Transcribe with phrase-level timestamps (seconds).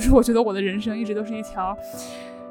[0.00, 1.76] 就是我觉得我的人生一直都是一条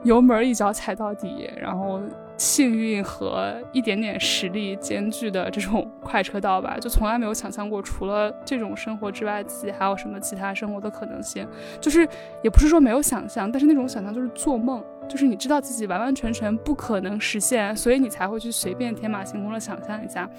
[0.04, 2.00] 油门一脚踩到底，然后
[2.38, 11.46] 幸运和一点点实力兼具的这种 快车道吧，就从来没有想象过除了这种生活之外，自己还有什么其他生活的可能性。
[11.82, 12.08] 就是
[12.44, 20.30] 也不是说没有想象，但是那种想象就是做梦，就是你知道自己完完全全不可能实现，所以你才会去随便天马行空的想象一下。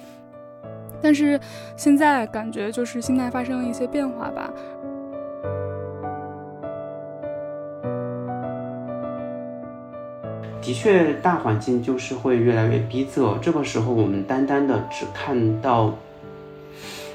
[1.02, 1.40] 但是
[1.76, 4.50] 现在感觉就是心态发生了一些变化吧。
[10.62, 13.38] 的确，大环境就是会越来越逼仄。
[13.40, 15.96] 这个时候，我们单单的只看到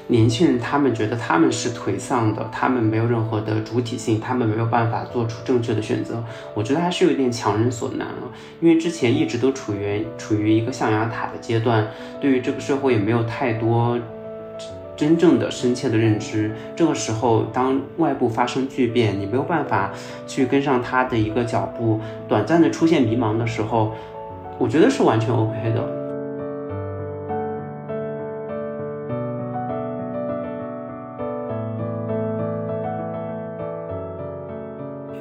[0.08, 6.22] 年轻人，他们觉得他们是颓丧的，他们没有任何的主体性，他们没有办法做出正确的选择。
[6.54, 11.86] 我觉得还是有点强人所难了，因为之前一直都处于处于一个象牙塔的阶段，
[12.20, 13.98] 对于这个社会也没有太多。
[14.96, 19.92] 真正的深切的认知，这个时候当外部发生巨变，你没有办法
[20.26, 23.92] 去跟上他的一个脚步，短暂的出现迷茫的时候，
[24.58, 25.96] 我觉得是完全 OK 的。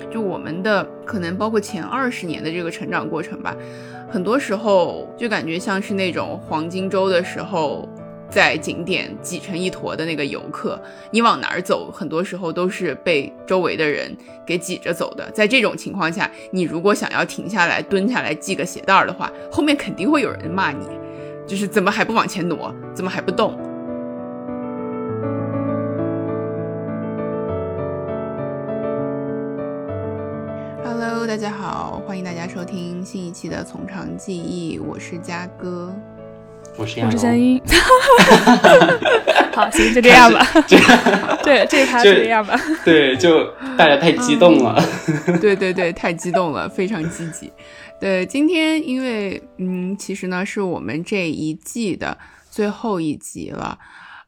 [0.09, 3.53] 就我们的可能包括前二十年的这个成长过程吧，
[4.09, 7.85] 很多时候就感觉像是那种黄金周的时候。
[8.29, 10.77] 在景点挤成一坨的那个游客，
[11.11, 14.13] 你往哪儿走，很多时候都是被周围的人
[14.45, 15.31] 给挤着走的。
[15.31, 20.85] 在这种情况下，你如果想要停下来蹲下来系个鞋带儿的话，后面肯定会有人骂你，
[21.47, 23.57] 就是怎么还不往前挪，怎么还不动
[30.83, 35.93] ？Hello，大家好，欢迎大家收听新一期的《从长计议》，我是嘉哥。
[36.77, 37.61] 我是我是香音，
[39.53, 40.45] 好，行，就这样吧。
[41.43, 42.59] 对，这一趴就这样吧。
[42.83, 43.45] 对，就
[43.77, 44.83] 大家太激动了。
[45.39, 47.51] 对对对，太激动了，非常积极。
[47.99, 52.17] 对，今天因为嗯，其实呢是我们这一季的
[52.51, 53.77] 最后一集了。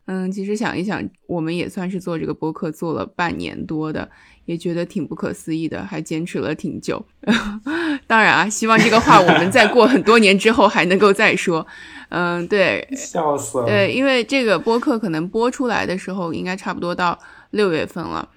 [0.06, 4.10] 嗯，其实想一想，我们也算是做这个播客做了半年多的。
[4.48, 7.06] 也觉得挺不可思议的，还坚持了挺久。
[8.08, 11.68] 当然啊，希望这个话我们再过很多年之后还能够再说。
[12.08, 13.66] 嗯，对， 笑死了。
[13.66, 17.20] 对，因为这个播客可能播出来的时候，应该差不多到
[17.52, 18.30] 六月份了。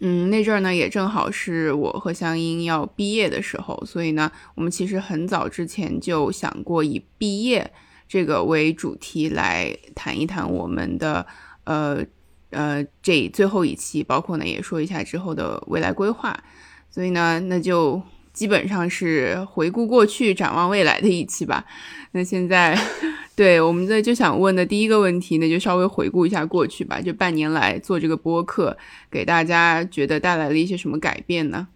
[0.00, 7.72] 嗯，那阵儿呢，也正好是我和香音要毕业的时候，所以呢，我们其实很早之前就想过以毕业
[8.06, 11.26] 这个为主题来谈一谈我们的
[11.64, 12.04] 呃。
[12.54, 16.38] 呃，这最后一期，包括呢，也说一下之后的未来规划，
[16.90, 18.00] 所以呢，那就
[18.32, 21.64] 基本上是回顾过去、展望未来的一期吧。
[22.12, 22.78] 那现在，
[23.36, 27.00] 对我们的就想问的第一个问题，那就稍微回顾一下过去吧。
[27.00, 28.76] 就半年来做这个播客，
[29.10, 31.68] 给大家觉得带来了一些什么改变呢？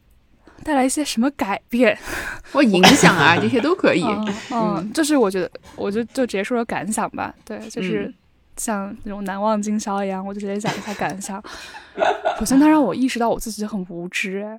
[0.64, 1.96] 带来一些什么改变
[2.52, 3.36] 或影响啊？
[3.36, 4.04] 这些都可以。
[4.50, 7.34] 嗯，就是我觉得，我就就直接说说感想吧。
[7.44, 8.12] 对，就是。
[8.58, 11.42] 像那种难忘今宵一样，我就直接讲一下感想。
[12.38, 14.58] 首先，它让我意识到我自己很无知，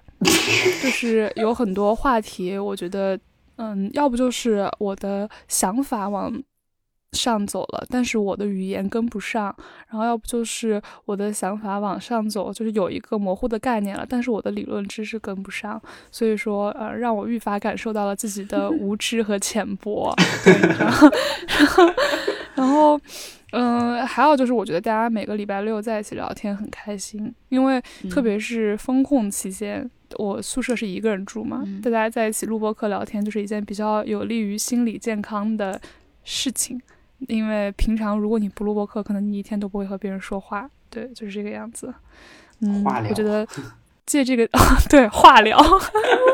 [0.82, 3.18] 就是有很多话题，我觉得，
[3.58, 6.34] 嗯，要不就是我的想法往
[7.14, 9.54] 上走了，但是我的语言跟不上；
[9.88, 15.82] 然后要不就是我的想法往上走，就是有一个模糊的概念了，但是我的理论知识跟不上。
[16.12, 20.14] 所以说，呃，让我愈发感受到了自己的无知和浅薄。
[20.78, 21.10] 然后，
[22.56, 23.00] 然后。
[23.52, 35.80] 嗯，还有就是，我觉得大家每个礼拜六在一起聊天很开心，因为特别是风控期间，我宿舍是一个人住嘛，大家在一起录播课聊天就是一件比较有利于心理健康的
[36.24, 36.80] 事情。
[37.28, 41.94] 因为平常如果你不录播课，可能你一天都不会和别人说话，对，就是这个样子。
[42.62, 43.46] 嗯，我觉得
[44.06, 44.48] 借这个
[44.90, 45.60] 对话聊，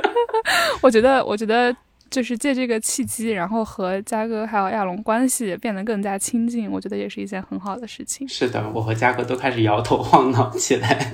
[0.83, 1.75] 我觉得，我觉得。
[2.15, 8.25] 就是借这个契机，然后和嘉哥还有亚龙关系变得更加亲近，我觉得也是一件很好的事情。
[8.25, 11.11] 是的，我和嘉哥都开始摇头晃脑起来。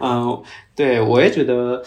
[0.00, 0.42] 嗯，
[0.76, 1.82] 对我也觉得，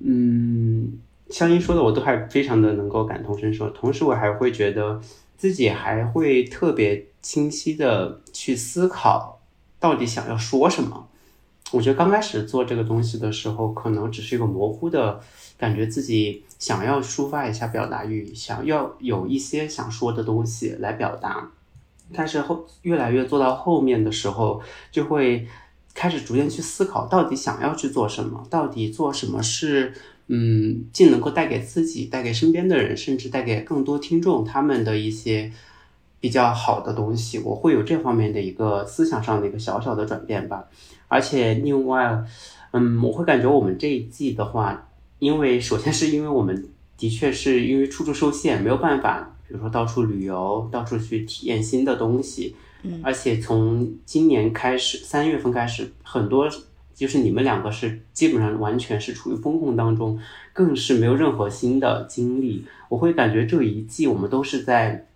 [0.00, 0.98] 嗯，
[1.30, 3.70] 香音说的我都还非常的能够感同身受。
[3.70, 5.00] 同时，我还会觉得
[5.36, 9.40] 自己还会特别清晰的去思考，
[9.78, 11.07] 到底想要说什么。
[11.72, 15.20] 我觉得刚开始做这个东西的时候，可能只是一个模糊的。
[15.58, 21.50] 感觉自己想要抒发一下表达欲，想要有一些想说的东西来表达，
[22.14, 24.62] 但是后越来越做到后面的时候，
[24.92, 25.48] 就会
[25.94, 29.92] 开始逐渐去思考，到底想要去做什么，到底做什么是
[30.28, 35.50] 嗯，既能够带给自己、带给身边的人，甚至带给更多听众他们的一些
[36.20, 37.38] 比较好的东西。
[37.38, 40.64] 我会有这方面的一个思想上的一个小小的转变吧，
[41.08, 42.24] 而且另外。
[42.70, 46.68] 嗯，我会感觉我们这一季的话，因为首先是因为我们
[46.98, 52.54] 的确是因为处处受限，没有办法，比如说到处旅游，到处去体验新的东西。
[52.82, 56.46] 嗯，而且从今年开始，三月份开始，很多
[56.94, 60.20] 就是你们两个是基本上完全是处于风控当中，
[60.52, 62.66] 更是没有任何新的经历。
[62.90, 65.06] 我会感觉这一季我们都是在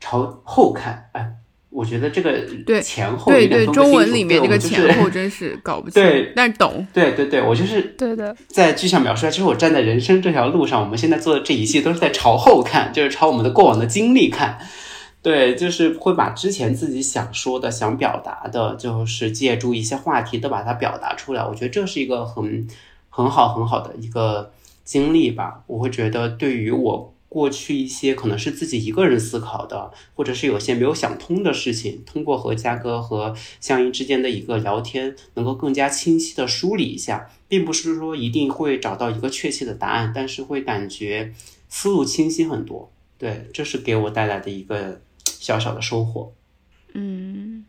[0.00, 1.34] 朝后看，哎。
[1.72, 2.36] 我觉得这个
[2.66, 6.84] 对前后对对，中文里面这个前后真是搞不清，对，但是懂。
[6.92, 14.58] 对对对，我就是对的，在具象描述下，就是我站在人生这条路上，我们现在做的这一切都是在朝后看，就是朝我们的过往的经历看。
[15.22, 21.44] 对，就是会把之前自己想说的、想表达的，就是借助一些话题都把它表达出来。
[21.44, 22.66] 我觉得这是一个很
[23.08, 24.50] 很好很好的一个
[24.82, 25.62] 经历吧。
[25.68, 27.14] 我会觉得对于我。
[27.30, 41.32] 过去一些可能是自己一个人思考的，或者是有些没有想通的事情，通过和嘉哥和向英之间的一个聊天，能够更加清晰的梳理一下，并不是说一定会找到一个确切的答案，但是会感觉
[41.68, 42.90] 思路清晰很多。
[43.16, 46.32] 对，这是给我带来的一个小小的收获。
[46.94, 47.64] 嗯。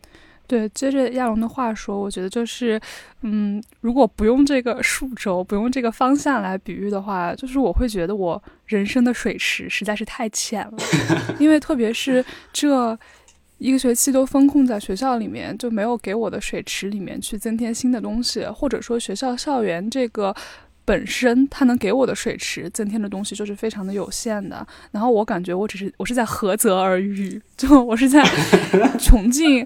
[0.52, 2.78] 对，接着亚龙的话说，我觉得就是，
[3.22, 10.78] 嗯，如果不用这个数轴，不用这个方向来比喻的话，就是我会觉得我人生的水池实在是太浅了，
[11.40, 12.22] 因为特别是
[12.52, 13.00] 这
[13.60, 20.36] 一个学期都封控在学校里面，就没有给我的水池里面去增添新的东西，或者说学校校园这个
[20.84, 24.68] 本身它能给我的水池增添的东西就是非常的有限的。
[24.92, 28.22] 然后我感觉我只是我是在涸泽而渔，就我是在
[29.00, 29.66] 穷尽。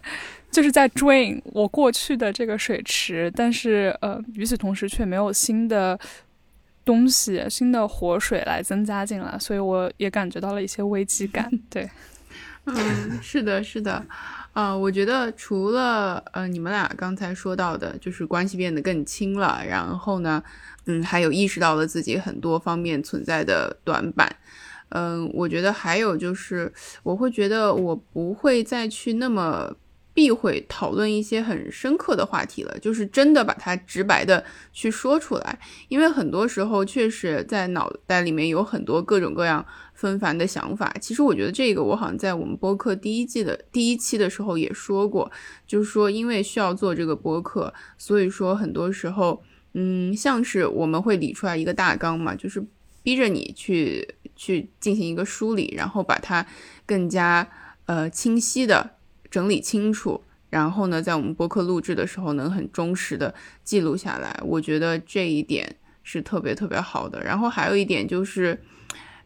[0.56, 6.00] 就是在追我过去的这个水池，但是呃，与此同时却没有新的
[6.86, 11.52] 东西、新的活水来增加进来，所以我也感觉到了一些危机感。
[11.69, 11.90] 对，
[12.68, 14.02] 嗯，是的，是的，
[14.54, 20.42] 啊，我觉得除了呃你们俩刚才说到的，就是关系变得更亲了，然后呢，
[20.86, 24.34] 嗯，还有意识到了自己很多方面存在的短板，
[24.88, 26.72] 嗯，我觉得还有就是，
[27.04, 29.75] 我会觉得我不会再去那么。
[30.15, 35.59] 避讳讨论一些很深刻的话题了，就是真的把它直白的去说出来，
[35.89, 39.63] 因为很多时候确实在脑袋里面有很多各种各样
[39.94, 40.95] 纷繁的想法。
[41.01, 45.29] 其实我觉得这个我好像在我们播客第一季的第一期的时候也说过，
[45.67, 52.65] 就是说因为需要做这个播客，所以说很多时候，嗯，像是我们会理出来一个大纲嘛，就是
[53.03, 56.47] 逼着你去去进行一个梳理，然后把它
[56.85, 57.45] 更加
[57.85, 58.94] 呃清晰的。
[59.35, 63.35] 整理清楚，然后呢，在我们播客录制的时候能很忠实的
[63.65, 67.21] 记录下来，我觉得这一点是特别特别好的。
[67.21, 68.57] 然后还有一点就是，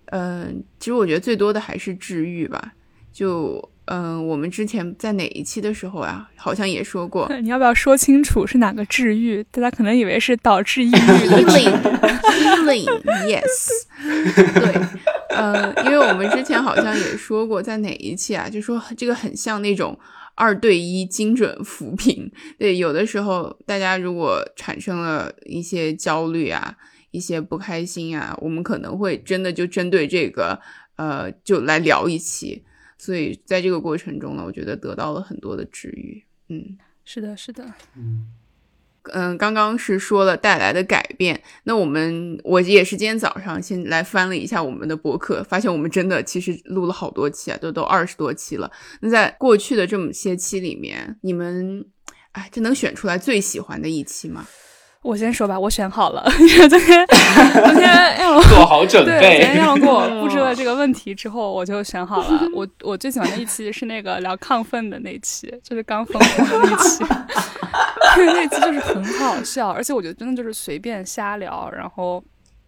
[0.05, 2.73] 嗯，其实我觉得最多的还是治愈吧。
[3.13, 9.45] 就，嗯，我们之前在哪一期的时候啊，好像也说过， 你要不要说清楚是哪个治愈？
[9.51, 10.97] 大家可能以为是导致抑郁的
[11.43, 13.69] healing，healing，yes，
[14.59, 14.81] 对。
[15.29, 19.97] 呃，因为我们之前好像也说过，在哪一期啊，就说这个很像那种
[20.35, 22.31] 二对一精准扶贫。
[22.57, 26.75] 对，有的时候大家如果产生了一些焦虑啊，
[27.11, 30.59] 一些不开心啊，我们可能会真的就针对这个，
[30.95, 32.63] 呃，就来聊一期。
[32.97, 36.23] 所以在这个过程中呢，我觉得得到了很多的治愈。
[36.49, 37.63] 嗯，是的，是的，
[37.95, 38.25] 嗯。
[39.13, 41.41] 嗯，刚刚是说了带来的改变。
[41.63, 48.71] 那我们我也是今天早上先来翻了一下我们的博客，发现我们真的其实录了好多期啊，都都二十多期了。
[49.01, 51.85] 那在过去的这么些期里面，你们
[52.31, 54.45] 哎，这能选出来最喜欢的一期吗？
[55.01, 56.21] 我先说吧，我选好了。
[56.69, 57.83] 昨天昨天
[58.19, 62.41] 亚龙 做好准备，对，昨天亚龙给我布置了这个问题之后，我就选好了。
[62.53, 67.03] 我我最喜欢的一期是那个聊亢奋的那期，就是刚封控的那期，
[68.17, 72.21] 因 为那期就是很好笑，而且我觉得真的就是随便瞎聊，然后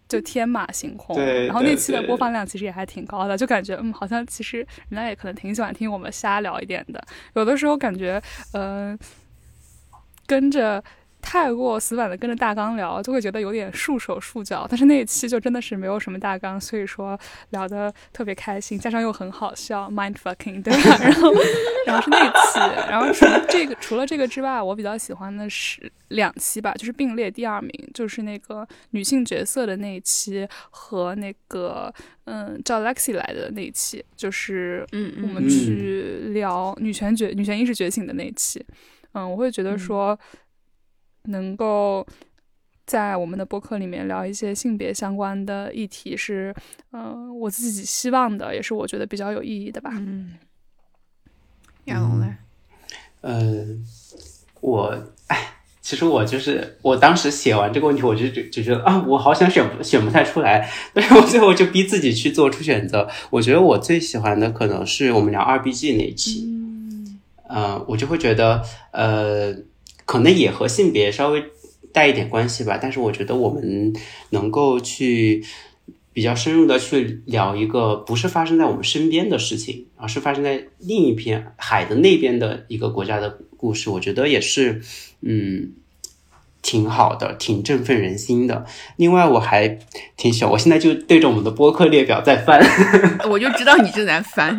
[0.08, 1.14] 就天马行空。
[1.14, 7.04] 对，然后那期的播放量其实也还挺高的，就感觉嗯，好像其实人家也可能挺喜欢听我们瞎聊一点的。
[7.34, 8.20] 有的时候感觉
[8.54, 8.98] 嗯，
[10.26, 10.82] 跟着。
[11.22, 14.66] 太过死板的跟着大纲聊，就会觉得有点束手束脚。
[14.68, 17.18] 但是那一期就真的是没有什么大纲，所以说
[17.50, 20.98] 聊得特别开心，加上又很好笑，mind fucking，对吧？
[21.00, 21.32] 然后，
[21.86, 22.58] 然后是那期，
[22.90, 31.92] 然后除了这个，除了这个之外，我比较喜欢的是两期吧，就是并列第二名，就是那个女性角色的那一期和那个
[32.24, 38.64] 嗯叫 Lexi 来的那一期，就是嗯我们去聊女权觉女权意识觉醒的那一期。
[39.14, 40.18] 嗯，我会觉得说。
[41.24, 42.06] 能够
[42.84, 46.54] 在我们的播客里面聊一些性别相关的议题，是
[46.92, 49.90] 嗯，我自己希望的，也是我觉得比较有意义的吧。
[49.94, 50.32] 嗯，
[51.84, 52.34] 亚龙嘞，
[53.20, 53.64] 呃，
[54.60, 63.08] 我哎，其实我就是我当时写完这个问题，我就就就觉得啊，我好想选选不太出来， 但是我最后就逼自己去做出选择。
[63.30, 69.54] 我觉得我最喜欢的可能是我们聊二 B G 那一期，嗯，呃，我就会觉得呃，
[70.04, 71.42] 可能也和性别稍微
[71.92, 73.92] 带一点关系吧，但是我觉得我们
[74.30, 75.44] 能够去
[76.12, 84.80] 比较深入的去聊一个不是发生在我们身边的事情，而是发生在另一片海的那边的一个国家的故事，我觉得也是。
[85.24, 85.70] 嗯，
[86.62, 88.66] 挺好的，挺振奋人心的。
[88.96, 89.78] 另外，我还
[90.16, 92.60] 挺喜欢，我现在就对着我们的播客列表在翻，
[93.30, 94.56] 我就知道你正在翻。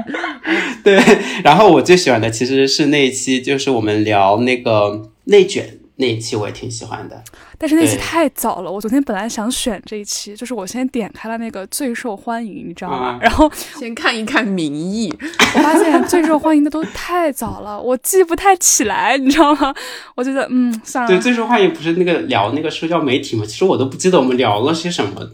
[0.81, 0.97] 对，
[1.43, 5.79] 然后我最喜欢的其实是那一期，就是我们聊那个内卷。
[5.95, 7.23] 那一期我也挺喜欢的，
[7.55, 8.71] 但是那期太早了。
[8.71, 13.19] 我昨天本来想选这一期，就是我先点开了那个最受欢迎，你知道吗？
[13.21, 15.13] 然后先看一看民意，
[15.55, 19.71] 我发现最受欢迎的都太早了，我记不太起来，你知道吗？
[20.15, 21.07] 我觉得嗯，算了。
[21.07, 23.45] 对，最受欢迎不是那个聊那个社交媒体吗？
[23.45, 25.29] 其实我都不记得我们聊了些什么，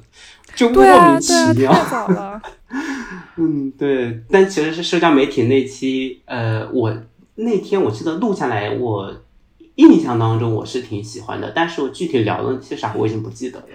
[0.55, 1.71] 就莫名其妙。
[1.71, 2.41] 太早了。
[3.37, 4.19] 嗯，对。
[4.29, 6.93] 但其实是社交媒体那期，呃，我
[7.35, 9.15] 那天我记得录下来我。
[9.79, 13.65] 印象当中我是挺喜欢的，但是我具体聊了些啥我已经不记得了。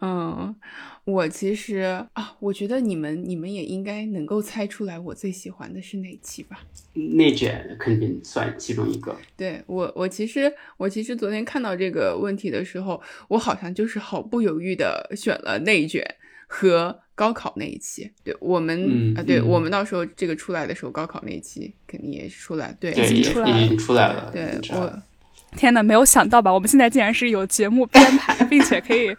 [0.00, 0.56] 嗯，
[1.04, 6.60] 我其实啊，我觉得你们你们也应该能够猜出来我最喜欢的是哪期吧？
[6.94, 9.14] 内卷肯定算其中一个。
[9.36, 16.02] 对我，我其实我其实昨天看到这个问题的时候，我好像就是毫不犹豫的选了内卷
[16.46, 18.10] 和高考那一期。
[18.24, 22.74] 对我们啊，对我们到时候这个出来的时候，高考那一期肯定也是出来。
[22.80, 24.30] 对，已经出来了，已经出来了。
[24.32, 25.02] 对我。
[25.56, 26.52] 天呐，没有想到吧？
[26.52, 29.14] 我们现在竟然是有节目编排， 并且可以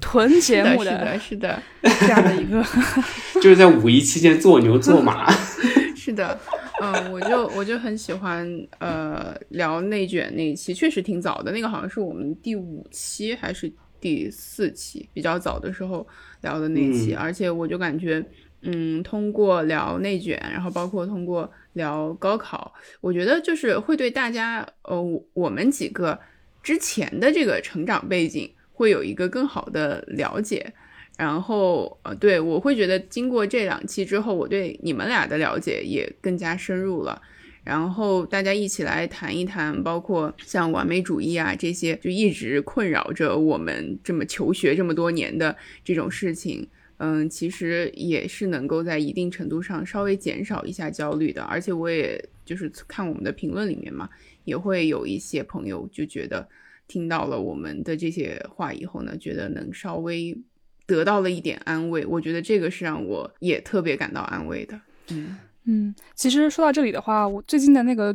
[0.00, 2.64] 囤节目的，是的，这样的一个，
[3.40, 5.30] 就是在五一期间做牛做马。
[5.94, 6.38] 是的，
[6.80, 13.70] 嗯，我就我就很喜欢呃聊内卷那一期，确实挺早的，那个好像是我们第五期还是
[14.00, 16.06] 第四期，比较早的时候
[16.40, 18.24] 聊的那一期，而且我就感觉。
[18.62, 26.18] 嗯，通过聊内卷，然后包括通过聊高考，我觉得就是会对大家，呃，我们几个
[26.62, 30.72] 之前的这个成长背景会有一个更好的了解。
[31.16, 37.20] 然后，呃，对我会觉得经过这两期之后，我对你们俩的了解也更加深入了。
[37.62, 46.66] 然后大家一起来谈一谈，包括像完美主义啊这些，就一直困扰着我们这么求学这么多年的这种事情。
[47.02, 54.06] 嗯，其实也是能够在一定程度上稍微减少一下焦虑的，而且我也就是看我们的评论里面嘛，
[54.44, 56.46] 也会有一些朋友就觉得
[56.86, 60.36] 听到了我们的这些话以后呢，觉得能稍微
[60.84, 64.78] 得到了一点安慰，我觉得这个是让我也特别感到安慰的。
[65.10, 68.14] 嗯嗯，其实说到这里的话，我最近的那个。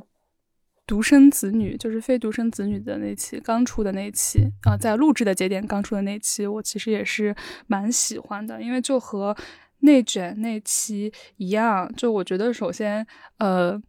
[0.88, 9.36] 独生子女就是非独生子女的那期刚出的那期啊，在录制的节点刚出的那期，我其实也是蛮喜欢的，因为就和
[9.80, 13.06] 内卷那期一样，就我觉得首先，
[13.40, 13.82] 呃，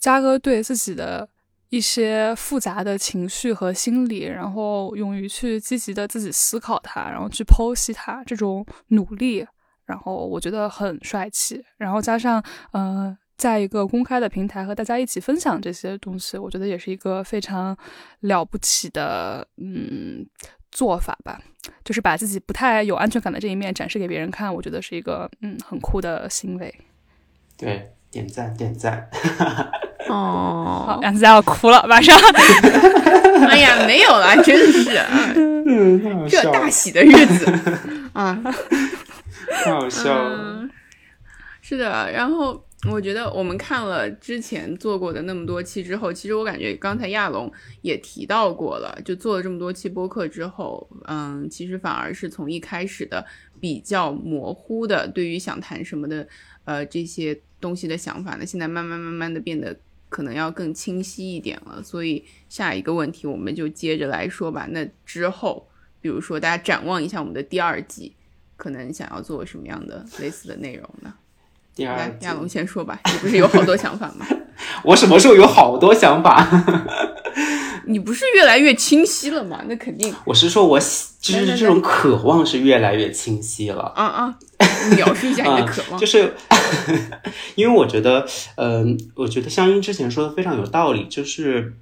[0.00, 1.28] 嘉哥对自己的
[1.68, 9.46] 一些复杂的情绪和心理，然后勇于去积极的自己思考它，然后去剖析它这种努力，
[9.86, 13.16] 然后我觉得很帅气，然后加上呃。
[13.42, 17.76] 在一个公开的平台和大家一起分享这些东西，我觉得也是一个非常
[18.20, 20.24] 了不起的嗯
[20.70, 21.40] 做法吧。
[21.84, 26.72] 就是把自己不太有安全感的这一面展示给别人看，我觉得是一个嗯很酷的行为。
[27.58, 29.10] 对，点赞点赞。
[30.08, 32.16] 哦，好，杨子佳要哭了，马上。
[33.50, 34.84] 哎呀，没有了，真是，
[36.30, 37.44] 这大喜的日子
[38.14, 38.40] 啊，
[39.64, 40.68] 太好笑了。
[41.60, 42.64] 是的，然后。
[42.90, 53.24] 我觉得我们看了之前做过的那么多期之后，其实我感觉刚才亚龙也提到过了，就做了这么多期播客之后，嗯，其实反而是从一开始的
[53.60, 56.26] 比较模糊的对于想谈什么的，
[56.64, 61.80] 呃，这些东西的想法呢，现在慢慢慢慢的变得可能要更清晰一点了。
[61.80, 64.66] 所以下一个问题我们就接着来说吧。
[64.68, 65.68] 那之后，
[66.00, 68.16] 比如说大家展望一下我们的第二季，
[68.56, 71.14] 可能想要做什么样的类似的内容呢？
[71.76, 74.26] 来，亚龙先说吧，你不是有好多想法吗？
[74.84, 76.46] 我什么时候有好多想法？
[77.86, 79.60] 你不是越来越清晰了吗？
[79.66, 80.14] 那肯定。
[80.24, 83.82] 我是说，我就是这种渴望是越来越清晰了。
[83.96, 84.38] 啊啊！
[84.94, 85.98] 描述一下你的 渴望。
[85.98, 86.34] 就是，
[87.56, 88.24] 因为我觉得，
[88.56, 91.74] 嗯，我觉得香音之前说的非常有道理，就是，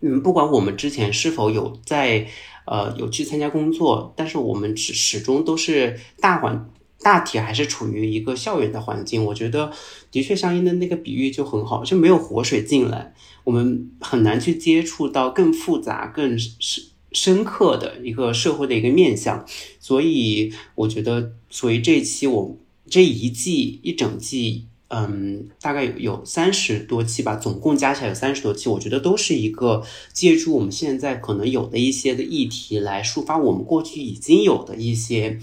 [0.00, 2.26] 嗯，不管我们之前是否有在，
[2.64, 6.68] 呃，有去参加工作，但是我们始始终都是大环。
[7.00, 9.24] 大体还是处于一个校园的环境。
[9.24, 9.70] 我觉得
[10.10, 19.44] 的确，相应的那个比喻就很好，就没有活水进来，我们很难去接触到更复杂、更深深刻的一个社会的一个面相。
[19.78, 22.56] 所以，我觉得，所以这一期我
[22.88, 24.66] 这一季一整季。
[24.88, 28.68] 嗯，大概有有三十多期吧，总共加起来有三十多期。
[28.68, 35.40] 我觉得都是一个借助我们现在可能有的一些的议题来抒发我们过去已经有的一些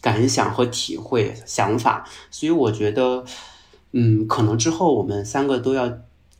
[0.00, 2.04] 感想和体会、想法。
[2.30, 3.24] 所以我觉得，
[3.92, 5.84] 嗯，可能之后我们三个都要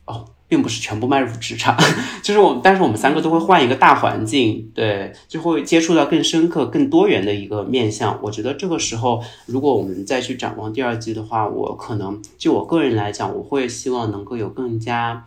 [0.05, 0.25] 哦。
[0.49, 1.77] 并不是全部迈入职场，
[2.23, 8.19] 就是我们，但是我们三个都会换一个大环境，对，就会接触到更深刻、更多元的一个面向。
[8.23, 15.23] 我觉得这个时候，如果我们再去展望第二季的话，我可能就我个人来讲，我会希望能够有更加。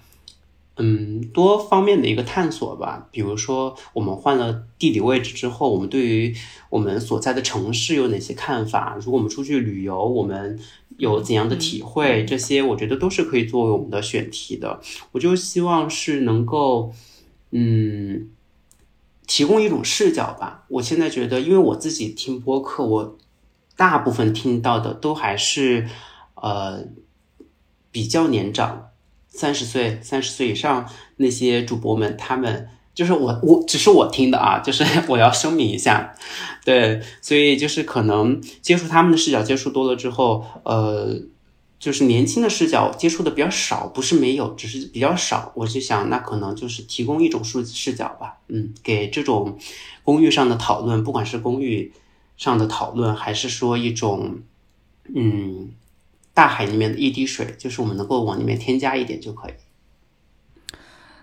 [0.77, 3.07] 嗯，多方面的一个探索吧。
[3.11, 6.35] 比如说，我们换了地理位置之后，我们对于
[6.71, 8.97] 我们所在的城市有哪些看法？
[8.99, 10.59] 如果我们出去旅游，我们
[10.97, 12.25] 有怎样的体会？
[12.25, 14.81] 这些我觉得都是可以作为我们的选题的。
[15.13, 16.95] 我就希望是能够，
[17.51, 18.31] 嗯，
[19.27, 20.65] 提供一种视角吧。
[20.69, 23.19] 我现在觉得，因为我自己听播客，我
[23.77, 25.87] 大部分听到的都还是
[26.37, 26.87] 呃
[27.91, 28.89] 比较年长。
[29.35, 30.87] 三十岁、三十岁以上
[31.17, 36.15] 那些主播们，他们就是我，我只是我听的啊，就是我要声明一下，
[36.65, 41.19] 对，所以就是可能接触他们的视角接触多了之后，呃，
[41.79, 45.51] 就是年轻的视角接触的比较少，不是没有，只是比较少。
[45.57, 49.59] 我就想，那可能就是提供一种数字视角吧，嗯，给这种
[50.05, 51.91] 公寓上的讨论，不管是公寓
[52.37, 54.41] 上的讨论，还是说一种，
[55.15, 55.71] 嗯。
[56.35, 59.53] 大海里面的一滴水，就是我们能够往里面添加一点就可以。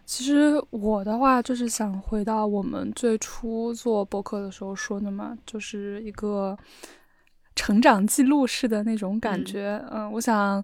[0.05, 6.57] 其实我的话就是想回到我们最初做博客的时候说的嘛，就是一个
[7.55, 9.79] 成长记录式的那种感觉。
[9.91, 10.63] 嗯，我想，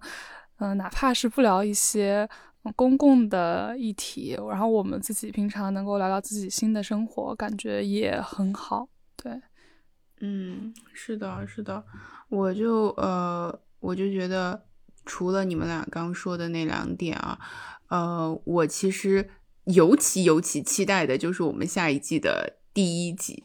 [0.57, 2.27] 嗯，哪怕是不聊一些
[2.75, 8.87] 公共的议题，然后我们自己平常能够聊聊自己新的生活，感觉也很好。
[9.15, 9.39] 对，
[10.22, 11.83] 嗯，是的，是的，
[12.29, 13.59] 我就呃。
[13.85, 14.65] 我就觉得，
[15.05, 17.39] 除了你们俩刚说的那两点啊，
[17.89, 19.29] 呃，我其实
[19.65, 23.43] 尤其尤其期待的就是我们下一季的第一集。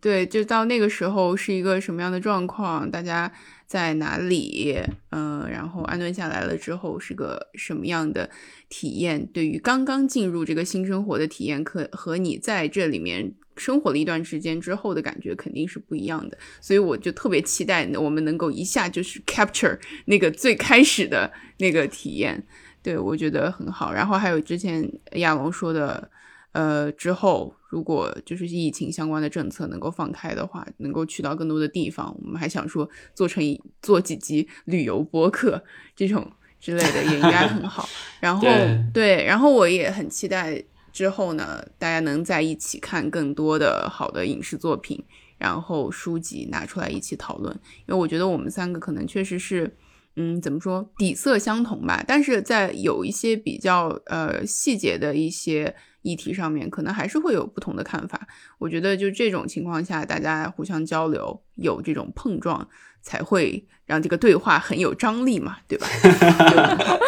[0.00, 3.32] 对，就到那个时候是一个什么样的状况，大家
[3.66, 4.78] 在哪里，
[5.10, 8.28] 嗯，然后安顿下来了之后是个什么样的
[8.68, 9.26] 体验？
[9.26, 13.34] 对于刚刚进入这个新生活的体验，可和你在这里面。
[13.60, 22.40] 生活了一段时间之后的感觉肯定是不一样的，所以我就特别期待我们能够一下就是 capture 那个最开始的那个体验，
[22.84, 23.92] 对我觉得很好。
[23.92, 26.08] 然后还有之前亚龙说的，
[26.52, 33.42] 呃，之后如果就是疫情相关的政策能够放开的话，能够去到更多的地方，我们还想说做成
[33.82, 35.62] 做几集旅游播客
[35.94, 37.88] 这种之类的也应该很好。
[38.20, 38.46] 然后
[38.92, 40.64] 对，然后我也很期待。
[40.90, 45.00] 之后呢，大家能在一起看更多的好的影视作品，
[45.36, 47.54] 然后书籍拿出来一起讨论。
[47.86, 49.76] 因为我觉得我们三个可能确实是，
[50.16, 58.26] 嗯，怎么说，底色相同吧，但是在有一些比较呃细节的一些议题上面，可能还是会有不同的看法。
[58.58, 62.68] 我觉得就这种情况下，大家互相交流，有这种碰撞，
[63.02, 65.86] 才会让这个对话很有张力嘛，对吧？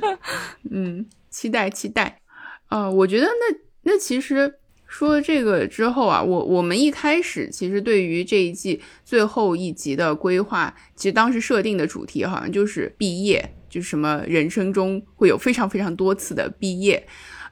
[0.70, 2.20] 嗯，期待期待。
[2.68, 4.54] 啊，我觉得那那其实
[4.86, 17.06] 说了这个之后啊，我我们一开始其实对于这一季最后一集的规划，其实当时设定的主题好像就是毕业，就是什么人生中会有非常非常多次的毕业。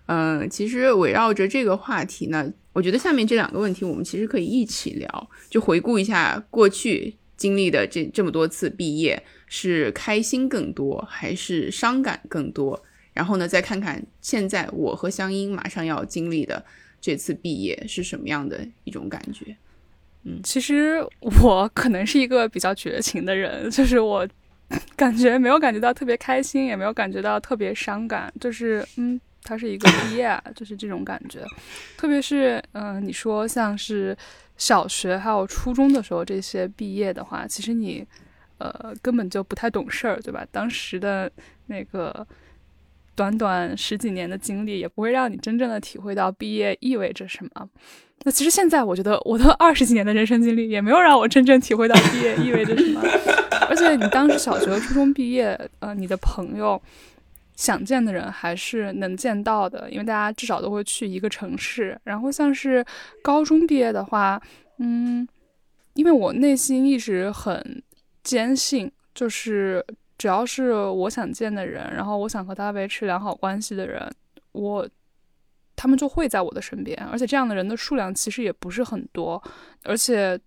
[0.07, 12.81] 嗯，其实围绕着这个话题呢，我觉得下面这两个问题我们其实可以一起聊，就回顾一下过去经历的这这么多次毕业，是开心更多还是伤感更多？
[13.13, 16.65] 然后呢，再看看现在我和香音马上要经历的
[17.01, 19.57] 这次毕业是什么样的一种感觉。
[20.25, 21.05] 嗯，其实
[21.43, 24.29] 我可能是一个比较绝情的人，就是我
[24.97, 31.45] 感觉没有感觉到特别开心，也没有感觉到特别伤感，就是嗯，它是一个毕业，就是这种感觉。
[31.97, 34.15] 特别是嗯，你说像是
[34.57, 38.05] 小学还有初中的时候这些毕业的话，其实你
[38.59, 40.45] 呃根本就不太懂事儿，对吧？
[40.51, 41.31] 当时的
[41.67, 42.27] 那个。
[43.17, 47.67] 短短十几年的经历，也不会让你真正的体会到毕业意味着什么。
[48.25, 53.01] 那其实现在，我觉得我的 二十几年的人生经历，也没有让我真正体会到毕业意味着什么。
[53.71, 56.79] 而且，你当时小学、初中毕业，呃，你的朋友
[57.57, 61.99] 想见的人还是能见到的，因为大家至少都会去一个城市。
[62.05, 62.85] 然后，像是
[63.23, 64.41] 高中毕业的话，
[64.79, 65.27] 嗯，
[65.95, 67.83] 因为我内心一直很
[68.23, 69.85] 坚信，就是
[70.19, 74.07] 只要是我想见的人，然后我想和他维持良好关系的人，
[74.53, 74.89] 我
[75.75, 79.43] 他们就会在我的身边，而且这样的人的数量其实也不是很多，
[79.83, 80.39] 而且。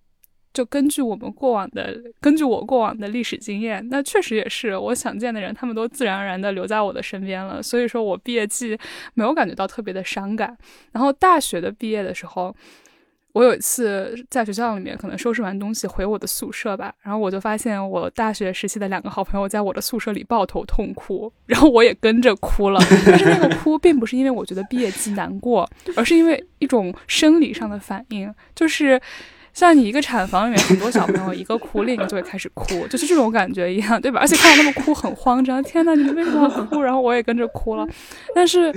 [0.52, 7.62] 就根据我们过往的，根据我过往的历史经验，那确实也是我想见的人，他们都自然而然的留在我的身边了。
[7.62, 8.78] 所以说我毕业季
[9.14, 10.58] 没有感觉到特别的伤感。
[10.92, 12.54] 然后大学的毕业的时候，
[13.34, 22.80] 我有一次在学校里面可能收拾完东西回我的宿舍吧，然后我就发现我大学时期的两个好朋友在我的宿舍里抱头痛哭，然后我也跟着哭了。
[23.06, 29.00] 但是那个哭并不是因为我觉得毕业季难过，而是因为一种生理上的反应，就是。
[29.60, 34.22] 像你一个产房里面很多小朋友一个哭，另一个就会开始哭，就是这种感觉一样，对吧？
[34.22, 36.80] 而且看到他们哭很慌张，天呐，你们为什么要哭？
[36.80, 37.86] 然后我也跟着哭了。
[38.34, 38.72] 但是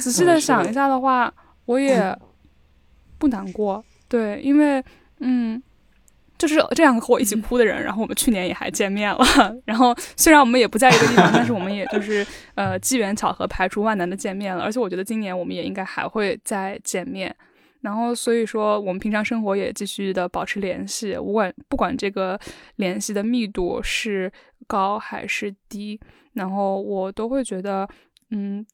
[0.00, 1.32] 仔细的想一下的话，
[1.66, 2.12] 我也
[3.16, 4.82] 不难过，对，因为
[5.20, 5.62] 嗯，
[6.36, 9.24] 就是这两个和我一起哭的人，然后我们去年也还见面了。
[9.64, 14.64] 然后虽然我们也不在一个地方，但是我们也就是呃机缘巧合排除万难的见面了。
[14.64, 17.32] 而且我觉得今年我们也应该还会再见面。
[17.84, 22.40] 然后，所以说我们平常生活也继续的保持联系，不管不管这个
[22.76, 24.32] 联系的密度是
[24.66, 26.00] 高还是低，
[26.32, 27.86] 然后我都会觉得，
[28.30, 28.64] 嗯，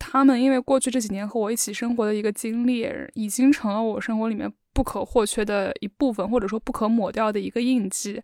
[0.00, 2.84] 他们因为过去这几年和我一起生活的一个经历，
[3.14, 8.20] 已经成了我生活里面不可或缺的一部分，或者说不可抹掉的一个印记。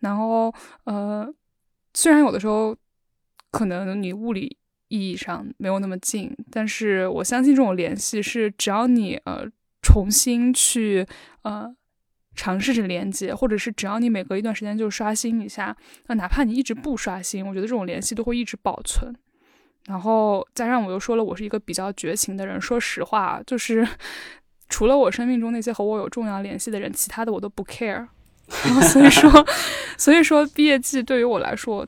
[0.00, 0.50] 然后，
[0.84, 1.30] 呃，
[1.92, 2.74] 虽然有的时候
[3.50, 4.56] 可能你物理。
[4.88, 9.46] 意义上没有那么近，但是我相信这种联系是只要你呃
[9.82, 11.06] 重新去
[11.42, 11.68] 呃
[12.34, 19.14] 尝试着连接，或者是只要你每隔一段时间就刷新一下，那哪怕你一直不刷新，我觉得这种联系都会一直保存。
[19.86, 23.86] 然后加上我又说了，我是一个比较绝情的人，说实话，就是
[24.68, 28.06] 除了我生命中那些和我有重要联系的人，其他的我都不 care。
[28.92, 29.46] 所以说，
[29.98, 31.86] 所以说毕业季对于我来说。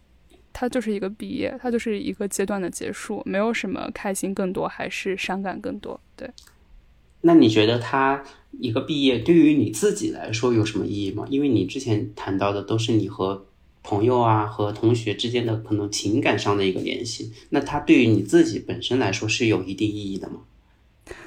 [0.53, 6.01] 它就是一个毕业，它就是一个阶段的结束，没有什么开心更多还是伤感更多。
[6.17, 6.29] 对，
[7.23, 8.23] 那你觉得它
[8.59, 11.25] 一个毕业对于你自己来说有什么意义吗？
[11.31, 13.47] 因为你之前谈到的都是你和
[13.83, 20.41] 朋友啊和同学之间的可能情感上的一个联系，那它对于你自己本身来说是有一定意义的吗？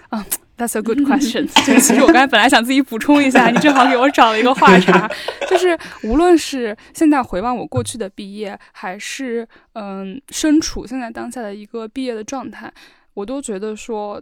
[0.10, 0.26] 啊。
[0.56, 1.48] That's a good question。
[1.66, 5.10] 就是其实我刚才本来想自己补充一下，你正好给我找了一个话茬。
[5.50, 12.72] 就是无论是现在回望我过去的毕业，还是嗯身处现在当下的一个毕业的状态，
[13.14, 14.22] 我都觉得说，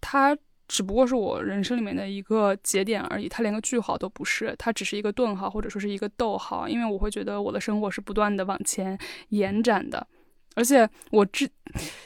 [0.00, 0.36] 它
[0.68, 6.68] 只不过是我人生里面的一个节点而已，它连个句号都不是，它只是一个顿号或者说是一个逗号。
[6.68, 8.98] 因为我会觉得我的生活是不断的往前
[9.30, 10.06] 延展的。
[10.54, 11.48] 而且我之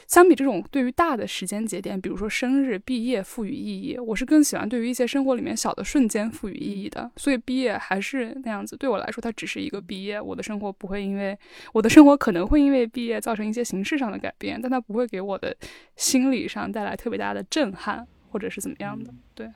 [0.07, 7.11] 相比这种对于大的时间节点，比如说生日、毕业赋予意义，我是更喜欢对于一些生活里面小的瞬间赋予意义的。
[7.17, 10.19] 所以毕业还是那样子，对我来说，它只是一个毕业。
[10.21, 11.37] 我的生活不会因为
[11.73, 15.55] 我的生活可能会因为毕业造成一些形式上的改变，但它不会给我的
[15.95, 19.13] 心理上带来特别大的震撼，或者是怎么样的。
[19.35, 19.49] 对。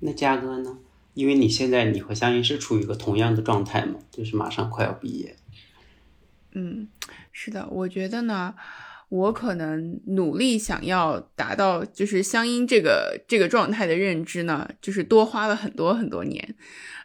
[0.00, 0.78] 那嘉哥呢？
[1.14, 5.34] 因为你现在你和香音是处于一个同样的状态嘛，就是马上快要毕业。
[6.52, 6.88] 嗯。
[7.32, 8.54] 是的，我觉得呢，
[9.08, 16.56] 我可能努力想要达到就是香音这个这个状态的认知呢，就是多花了很多很多年。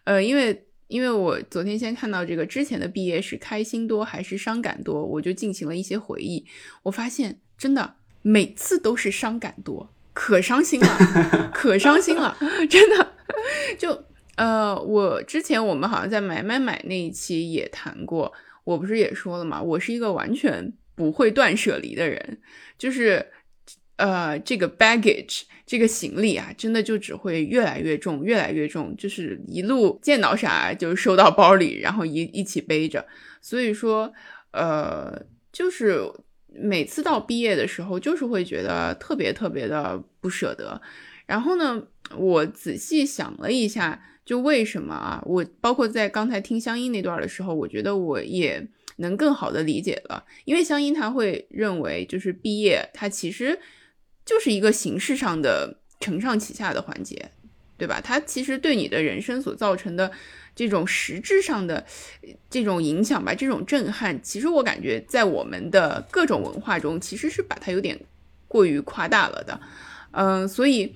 [0.06, 6.46] 呃，因为因为我昨天先看到这个之前的毕业是开心多还是伤感多，我就进行了一些回忆，
[6.82, 12.36] 我发现真的每次都是伤感多，可伤心了， 可伤心了，
[12.70, 13.14] 真的。
[13.78, 14.04] 就
[14.36, 18.34] 呃，我之前我们好像在买买买那一期也谈过。
[18.64, 22.40] 我不是也说了嘛，我是一个完全不会断舍离的人，
[22.78, 23.26] 就是，
[23.98, 33.06] 呃，这个 baggage 这个行李啊，真的就只会越来越重，越来越重，就是一路见到啥就收到包里，然后一一起背着。
[33.42, 34.14] 所以说，
[34.52, 36.02] 呃，就是
[36.48, 40.82] 每次到毕业的时候，就是会觉得特别特别的不舍得。
[41.26, 41.84] 然后呢，
[42.16, 44.02] 我仔细想了一下。
[44.26, 45.22] 就为什么啊？
[45.26, 50.24] 我包括在刚才听香音那段的时候，我觉得我也能更好的理解了。
[50.46, 53.60] 因为香音他会认为，就是毕业，它其实
[54.26, 57.32] 就是一个形式上的承上启下的环节，
[57.78, 58.00] 对吧？
[58.02, 60.10] 它其实对你的人生所造成的
[60.56, 61.86] 这种实质上的
[62.50, 68.00] 这种影响吧，这种震撼，其实我感觉在我们的各种文化中，其实是把它有点
[68.48, 69.60] 过于夸大了的。
[70.12, 70.96] 嗯，所以。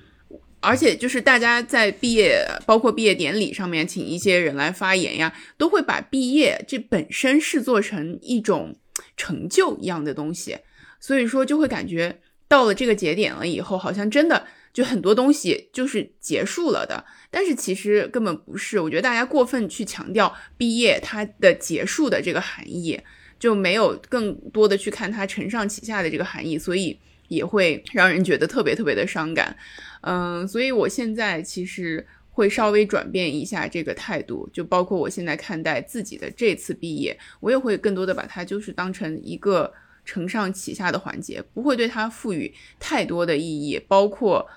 [0.59, 8.75] 而且就是大家在毕业，包括毕业典礼上面，请一些人来发言呀，都会把毕业这本身视作成一种
[9.15, 10.57] 成就一样的东西，
[10.99, 17.05] 所以说就会感觉到了这个节点了以后，好像真的就很多东西就是结束了的。
[17.29, 22.99] 但是其实根本不是，我觉得大家过分去强调毕业它的结束的这个含义，
[23.39, 29.55] 就没有更多的去看它承上启下的这个含义，所以也会让人觉得特别特别的伤感。
[30.01, 39.73] 嗯，所以我现在其实会稍微转变一下这个态度，就包括我现在看待自己的这次毕业，我也会更多的把它就是当成一个
[40.05, 44.47] 承上启下的环节，不会对它赋予太多的意义，包括。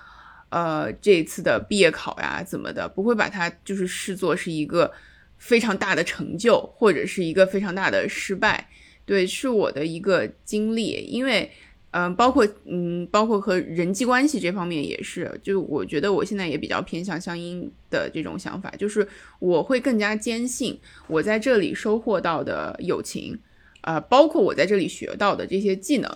[0.53, 4.91] 呃，这次的毕业考呀，怎么的，不会把它就是视作是一个
[5.37, 8.67] 非常大的成就，或者是一个非常大的失败。
[9.05, 11.49] 对，是我的一个经历，因为，
[11.91, 19.07] 嗯，包括，嗯，包括和人际关系这方面也是，就我觉得我现在也比较偏向相应的这种想法，就是
[19.39, 23.39] 我会更加坚信我在这里收获到的友情，
[23.81, 26.09] 啊，包括我在这里学到的这些技能，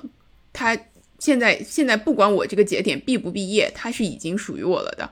[0.51, 0.77] 它。
[1.17, 5.09] 现在现在不管我这个节点毕不毕业，它是已经属于我了的，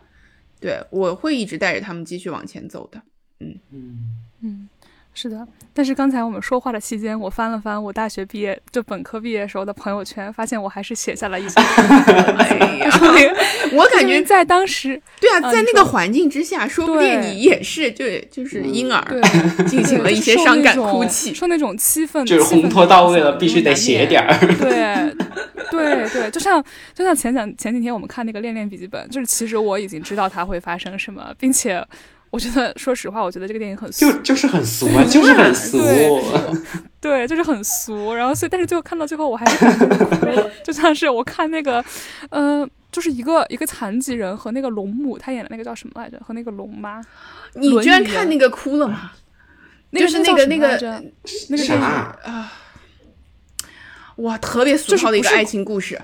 [0.60, 3.02] 对我会一直带着他们继续往前走的，
[3.40, 3.58] 嗯。
[3.72, 4.20] 嗯。
[4.42, 4.70] 嗯。
[5.14, 11.60] 是的，但是刚才我们说话的期间，我翻了翻我大学毕业就本科毕业时候的朋友圈，发现我还是写下了一些。
[11.60, 12.90] 哎呀，
[13.74, 19.04] 我感觉在当时，对啊，在那个环境之下，说不定你也是，就就是婴儿，
[19.66, 24.38] 进行了一些伤感哭泣，受那种气氛，就是烘托到位了，必须得写点儿。
[24.58, 25.12] 对，
[25.72, 31.84] 对对，就像就像前两前几天我们看那个《恋恋笔记本》，就是其实我已经知道它会发生什么，并且。
[32.34, 35.78] 我觉得，说实话，我觉得这个电影很俗，就就是很俗啊，就是很俗，
[37.00, 38.12] 对，就是很俗。
[38.12, 41.86] 然后，所以，但是最后看到最后，我还是哭，就像是我看那个，
[42.32, 46.20] 呃，就是一个一个残疾人和那个龙母，他演的那个叫什么来着？
[46.26, 47.00] 和那个龙妈，
[47.54, 49.12] 你居然看那个哭了吗？
[49.92, 51.04] 就是那个那个
[51.50, 51.76] 那个啥
[52.24, 52.52] 啊？
[54.16, 56.02] 哇，特别俗套的一个爱情故事。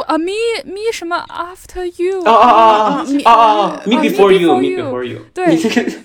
[0.00, 0.32] 啊，me
[0.64, 2.20] me 什么 after you？
[2.20, 5.18] 哦哦哦哦哦哦，me before you，me before you。
[5.34, 5.56] 对，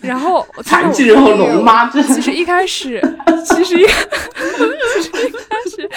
[0.01, 3.01] 然后残疾人和龙妈，其实一开始，
[3.45, 5.89] 其实一，其实一开始，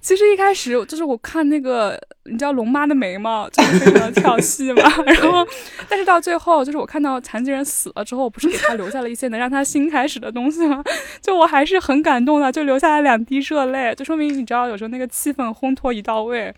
[0.00, 4.82] 其实一开始就是我看那个，你知道龙妈的眉毛就是非常的跳戏嘛。
[5.04, 5.46] 然后，
[5.88, 10.82] 但是到最后，就是我看到残疾人死了之后，不是给他留下了一些能让他新开始的东西吗？
[11.20, 16.54] 就我还是很感动的，就流下来两滴热泪，就说明你知道，有时候那个气氛烘托一到位。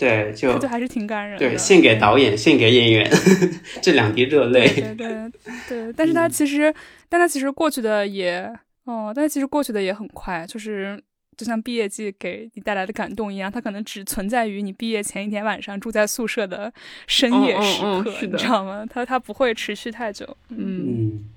[0.00, 1.46] 对，就就还是挺感人的。
[1.46, 3.10] 对，献给导演，献给演员，
[3.82, 4.66] 这两滴热泪。
[4.66, 5.30] 对对
[5.68, 6.74] 对，但是他其实，
[7.06, 8.50] 但他其实过去的也，
[8.84, 10.98] 哦，但是其实过去的也很快，就是
[11.36, 16.72] 就像毕业季给你带来的感动一样，它可能只存在于你毕业前一天晚上住在宿舍的
[17.06, 18.86] 深夜时刻，你知道吗？
[18.88, 20.34] 它它不会持续太久。
[20.48, 21.28] 嗯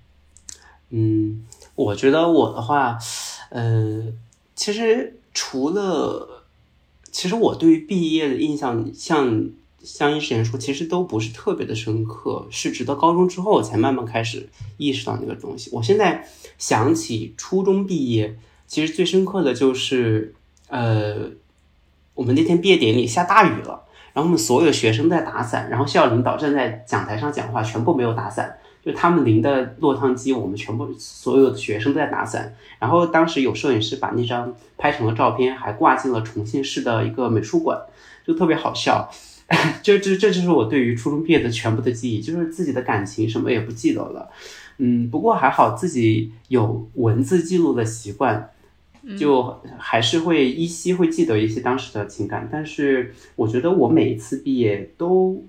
[0.91, 1.45] 嗯，
[1.75, 2.97] 我觉得我的话，
[3.49, 4.05] 呃，
[4.55, 6.32] 其实除了。
[7.13, 9.49] 其实我对于毕业的印象，像
[9.83, 15.69] 像一之前说，其实都不是特别的深刻，是直到高中之后才慢慢开始意识到那个东西。
[15.71, 20.33] 我现在想起初中毕业，其实最深刻的就是，
[20.69, 21.29] 呃，
[22.15, 28.57] 我们那天毕业典礼下大雨了，然后我们所有学生在打伞，然后校领导站在讲台上讲话，全部没有打伞。
[28.85, 32.53] 就他们淋的落汤鸡，我们全部所有的学生都在打伞。
[32.79, 37.79] 然后当时有摄影师把那张拍成了照片，还挂进了重庆市的一个美术馆，
[38.27, 39.09] 就特别好笑。
[39.81, 44.29] 这这这就是我对于初中毕业的全部的记忆，就是自己的感情什么也不记得了。
[44.79, 48.49] 嗯，不过还好自己有文字记录的习惯，
[49.17, 52.49] 就还是会依稀会记得一些当时的情感。
[52.51, 55.41] 但是我觉得我每一次毕业都。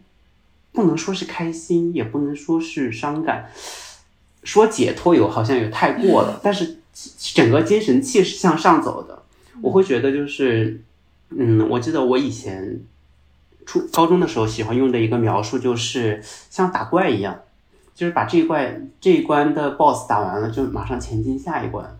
[0.75, 3.49] 不能说是开心，也不能说是伤感，
[4.43, 6.41] 说解脱有好像有太过了。
[6.43, 6.79] 但是
[7.17, 9.23] 整个精神气是向上走的。
[9.63, 10.83] 我会觉得就是，
[11.31, 12.81] 嗯，我记得我以前
[13.65, 17.41] 初高中的时候喜欢用的一个描述就是像打怪一样，
[17.95, 21.97] 就是把这一怪这一关的 BOSS 打完了，就马上前进下一关。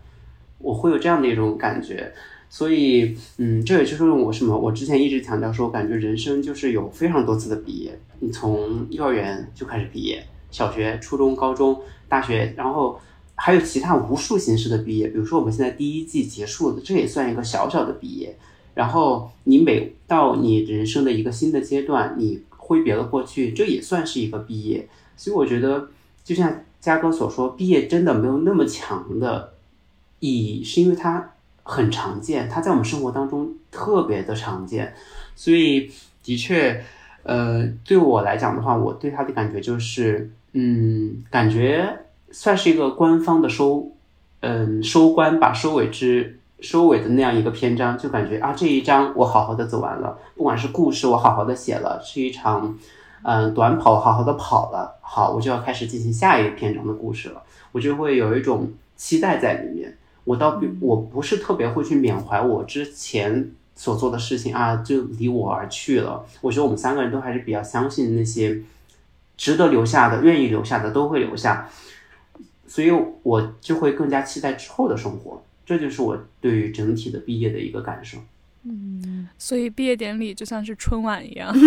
[0.57, 2.13] 我会有这样的一种感觉。
[2.49, 7.99] 所以，嗯，这也就是我什么，我之前一直强调说，感觉人生就是有非常多次的毕业。
[8.19, 12.99] 你从幼儿园就开始毕业，小学、初中、高中、大学，然后
[13.35, 15.07] 还有其他无数形式的毕业。
[15.07, 18.37] 比如说我们现在第一季结束了，这也算一个小小的毕业。
[18.73, 24.87] 然后你每到你人生的一个新的阶段，你挥别了过去，这也算是一个毕业。
[25.17, 25.89] 所以我觉得，
[26.23, 29.53] 就像嘉哥所说，毕业真的没有那么强的
[30.19, 31.34] 意义，是因为它
[31.65, 34.95] 很常见，它在我们生活当中特别的常见。
[35.35, 35.91] 所以
[36.23, 36.81] 的确。
[37.27, 43.89] 呃，对我来讲的话，我对他的感觉就是，嗯，感觉算是一个官方的收，
[44.41, 52.77] 嗯，收官把收尾之收尾的那样一个篇章，就感觉啊，这一章我好好的走完了，不管是故事我好好的写了，是一场，
[53.23, 59.97] 嗯，短跑好好的跑了，好，我就要开始进行下一篇章的故事了，我就会有一种期待在里面。
[60.25, 66.25] 我倒不，我不是特别会去缅怀我之前所做的事情啊，就离我而去了。
[66.41, 68.61] 我觉得我们三个人都还是比较相信那些
[69.37, 71.69] 值得留下的、愿意留下的都会留下，
[72.67, 72.91] 所以
[73.23, 75.41] 我就会更加期待之后的生活。
[75.65, 78.17] 这就是我对于整体的毕业的一个感受。
[78.67, 81.53] 嗯，所以毕业典礼就像是春晚一样，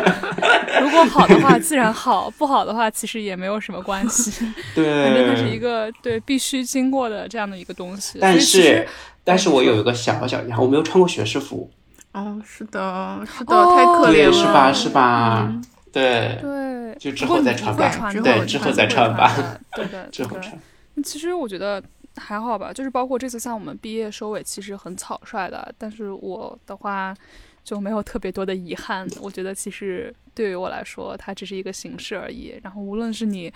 [0.80, 4.42] 如果好的话自然好，不好的话其实也没有什么关系。
[4.74, 8.16] 对，反正它是一个对必须经过的这样的一个东西。
[8.18, 8.88] 但是，
[9.22, 11.70] 但是我有一个小小遗憾，我没有穿过学士服。
[12.12, 14.72] 哦，是的，是的，太可怜了，是吧？
[14.72, 15.52] 是吧？
[15.92, 18.10] 对对，就之后再穿吧。
[18.24, 19.30] 对，之后再穿吧。
[19.74, 20.58] 对的，之后穿。
[21.04, 21.82] 其实我觉得。
[22.16, 25.74] 还好吧，就是包括这次像我们毕业收尾，其实很草率的。
[25.78, 27.14] 但是我的话
[27.64, 29.06] 就没有特别多的遗憾。
[29.20, 32.58] 我觉得其实对于我来说，它只是一个形式而已。
[32.62, 33.52] 然后无论是你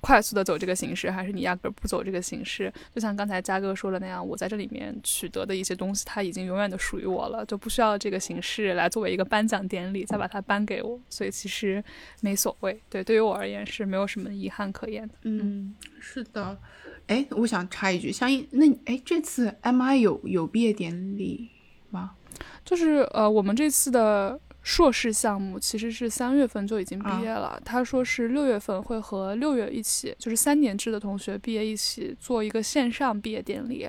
[0.00, 10.98] 快速的走这个形式，还是你压根儿不走这个形式，就像刚才嘉哥说的那样，我在这里面取得的一些东西，它已经永远的属于我了，就不需要这个形式来作为一个颁奖典礼再把它颁给我。
[11.08, 11.82] 所以其实
[12.20, 12.82] 没所谓。
[12.90, 15.14] 对，对于我而言是没有什么遗憾可言的。
[15.22, 16.58] 嗯，是的。
[17.12, 21.50] 哎，我想插一句，相应那哎，这次 MI 有有毕业典礼
[21.90, 22.12] 吗？
[22.64, 27.60] 就是呃，我们这次的硕士项目其实是三月份就已经毕业了。
[27.66, 33.86] 他说是六月份会和六月一起，就是三年制的同学毕业一起做一个线上毕业典礼。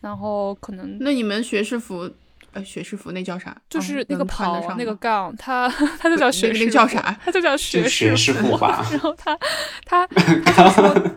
[0.00, 2.10] 然后可能那你们学士服，
[2.52, 3.56] 呃，学士服那叫啥？
[3.70, 5.68] 就是那个袍，那个 gown，它
[6.00, 7.16] 它就叫学士，那叫啥？
[7.24, 8.84] 他就叫学士服吧。
[8.90, 9.38] 然后他
[9.84, 10.04] 他
[10.44, 11.16] 他说。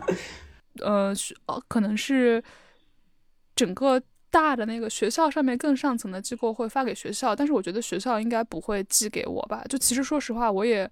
[0.82, 2.42] 呃，学哦，可能是
[3.54, 9.64] 整个大的那个学校上面更上层的机构会发给学校，但是我觉得学校应该不会寄给我吧。
[9.68, 10.90] 就其实说实话，我也。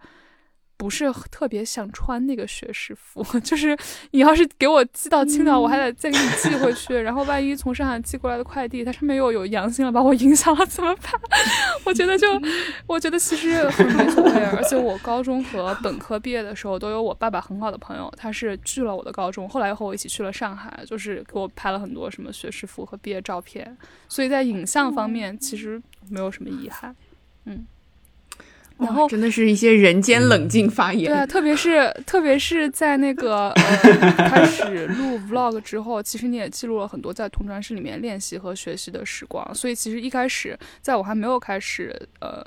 [0.79, 3.77] 不是特别想穿那个学士服， 就是
[4.13, 11.13] 你要是给我寄到青岛，我还得再给你寄回去，然后万一从上海寄过来的快递它上面又有阳性了，把我影响了怎么办？
[11.85, 12.29] 我觉得就，
[12.87, 14.31] 我觉得其实很没所谓。
[14.45, 23.77] 而且我高中和本科毕业的时候，都有我爸爸很好的朋友，他是去了我的高中，后来又和我一起去了上海，就是给我拍了很多什么学士服和毕业照片，
[24.09, 26.95] 所以在影像方面其实没有什么遗憾，
[27.47, 27.67] 嗯。
[28.79, 31.11] 然后真的是一些人间冷静发言。
[31.11, 39.55] 对啊，特别是特别是在那个呃开始录 vlog 之后，其实你也记录了很多在同传室里面练习和学习的时光。
[39.55, 42.45] 所以其实一开始在我还没有开始呃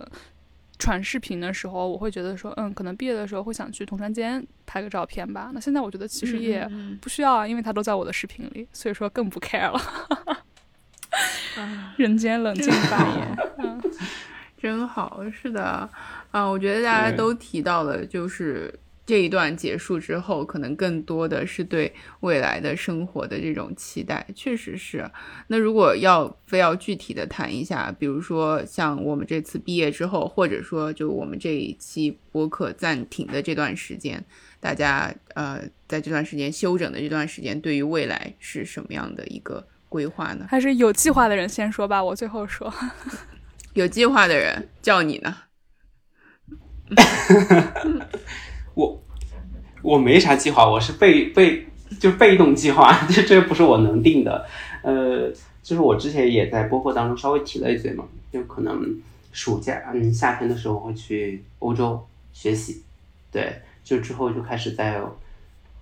[0.80, 5.52] 传视频的时候，我会觉得说，嗯，可能毕业的时候会想去同传间拍个照片吧。
[5.54, 6.68] 那现在我觉得其实也
[7.02, 9.82] 不需要啊，因为它都在我的视频里，所以说更不 care 了。
[11.98, 13.82] 人间冷静发言， 嗯。
[14.62, 15.90] 真好，是的，
[16.30, 18.72] 啊，我觉得大家都提到了，就是
[19.08, 25.04] 这一段结束之后，可能更多的是对未来的生活的这种期待，确实是。
[25.48, 34.24] 那如果要非要具体的谈一下，比如说像我们这次毕业之后，或者说就我们这一期播客暂停的这段时间，
[34.60, 40.46] 大家呃在这段时间休整的这段时间，对于未来是什么样的一个规划呢？
[40.48, 42.72] 还是有计划的人先说吧，我最后说。
[43.74, 45.36] 有计划的人叫你呢，
[48.74, 49.02] 我
[49.82, 51.66] 我没啥计划，我是被被
[52.00, 54.46] 就被动计划，这 这不是我能定的。
[54.84, 55.32] 呃，
[55.64, 62.84] 就是我之前也在播客当中稍微提了一嘴嘛，就可能暑假嗯夏天的时候会去欧洲学习，
[63.32, 65.02] 对，就之后就开始在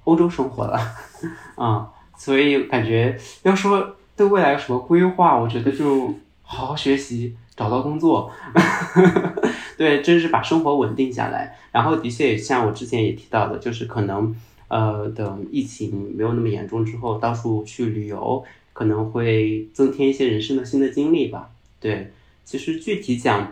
[0.04, 0.80] 欧洲生活了，
[1.56, 7.36] 啊，所以感觉要说对未来有什么规划，我觉得就好好学习。
[7.60, 8.32] 找到工作，
[9.78, 11.58] 对，真是把生活稳定下来。
[11.74, 14.34] 然后的确也像我之前也提到的，就是可能
[14.70, 18.42] 呃，等疫情没有那么严重之后，到处去旅游，
[18.72, 21.50] 可能会增添一些人生的新的经历吧。
[21.82, 22.14] 对，
[22.46, 23.52] 其实具体讲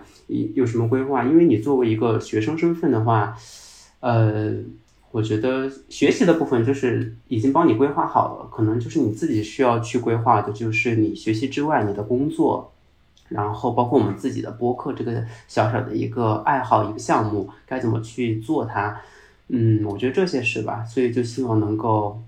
[0.56, 3.36] 有什么规划，因为你作为一个学生身份的话，
[4.00, 4.54] 呃，
[5.12, 12.72] 我觉得学习的部分就是已经帮你规划好了，可能就是你自己需要去规划的，就是你学习之外你的工作。
[13.30, 19.00] 然后包括我们自己的播客这个小小的一个爱好一个项目，该怎么去做它？
[19.50, 20.84] 嗯，我觉得这些是吧？
[20.84, 22.22] 所以就希望能够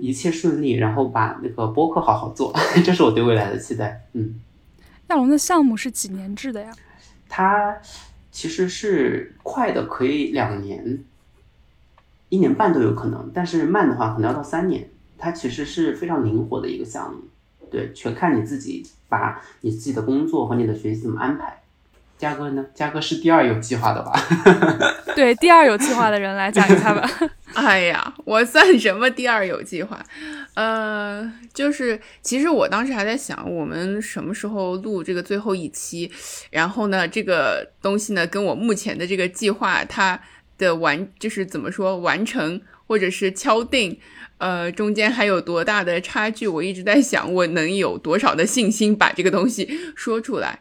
[0.00, 2.52] 一切顺利，然后把那个播客好好做，
[2.84, 4.06] 这是我对未来的期待。
[4.14, 4.40] 嗯，
[5.08, 6.72] 亚龙的项目是几年制的呀？
[7.28, 7.76] 它
[8.30, 11.04] 其实是快的可以两年，
[12.28, 14.88] 一年半都有可能，但是慢的话可能要到三年。
[15.18, 17.20] 它其实是非常灵活的一个项目。
[17.70, 21.58] 对，全看你自己把你自己的工作和你的学习怎么安排。
[22.16, 22.66] 嘉哥呢？
[22.74, 24.12] 嘉哥是第二有计划的吧？
[25.16, 27.08] 对，第二有计划的人来讲一下吧。
[27.54, 29.98] 哎呀，我算什么第二有计划？
[30.52, 36.12] 呃，就是其实我当时还在想，我们什么时候录这个最后一期？
[36.50, 40.20] 然后呢，这个东西呢，跟我目前的这个计划，它
[40.58, 43.98] 的完就是怎么说完成或者是敲定，
[44.40, 46.48] 呃，中间还有多大的差距？
[46.48, 50.58] 我一直在想，我能有多少的信心把这个东西 说出来？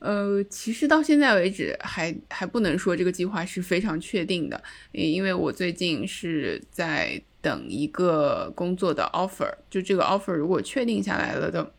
[0.00, 4.62] 呃，其实到现在为止，还还不能说这个计划是非常确定的，
[4.92, 11.72] 因为我最近是在等一个工作的 offer，就这个 offer 如果确定下来了的，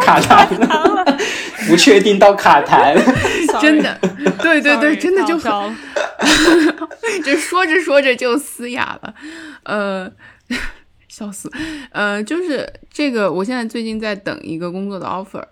[0.00, 1.18] 卡痰了，
[1.68, 2.96] 不确定到卡痰，
[3.60, 3.98] 真的，
[4.42, 5.76] 对对对，真的就很，
[7.24, 9.14] 这说着说着就嘶哑了，
[9.64, 10.12] 呃，
[11.08, 11.50] 笑死，
[11.90, 15.44] 呃，就是这个，我现在最近在等一个工作的 offer。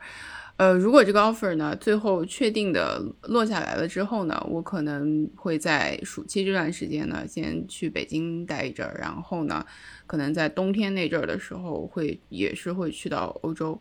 [0.57, 9.67] 呃，如果这个 offer 呢，最后确定的落下来了之后呢，我可能会在暑期这段时间呢，先去北京待一阵儿，然后呢，
[10.07, 13.81] 可能在冬天那阵儿的时候，会也是会去到欧洲。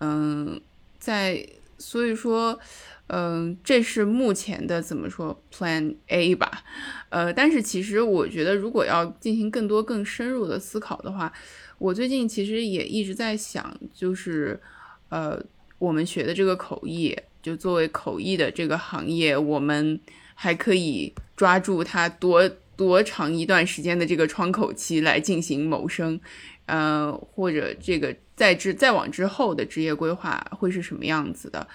[0.00, 0.60] 嗯，
[0.98, 1.48] 在
[1.78, 2.60] 所以说，
[3.08, 6.64] 嗯，这是目前的怎么说 Plan A 吧。
[7.10, 11.32] 呃，但是其实我觉得，如果要进行更多更深入的思考的话，
[11.78, 14.60] 我最近其实也一直在想，就是
[15.08, 15.42] 呃。
[15.78, 19.98] 我们学的这个口译，就作为口译的这个行业，我们
[20.32, 26.20] 还可以抓住它多多长一段时间的这个窗口期来进行谋生，
[26.66, 31.66] 呃，或者这个在之再往之后的职业规划会是什么样子的？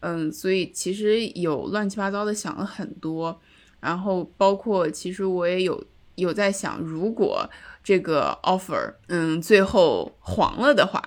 [0.00, 3.40] 嗯，所以其实有乱七八糟的想了很多，
[3.80, 5.84] 然后包括其实我也有
[6.14, 7.48] 有在想，如果
[7.82, 11.02] 这个 offer 嗯最后黄了的话，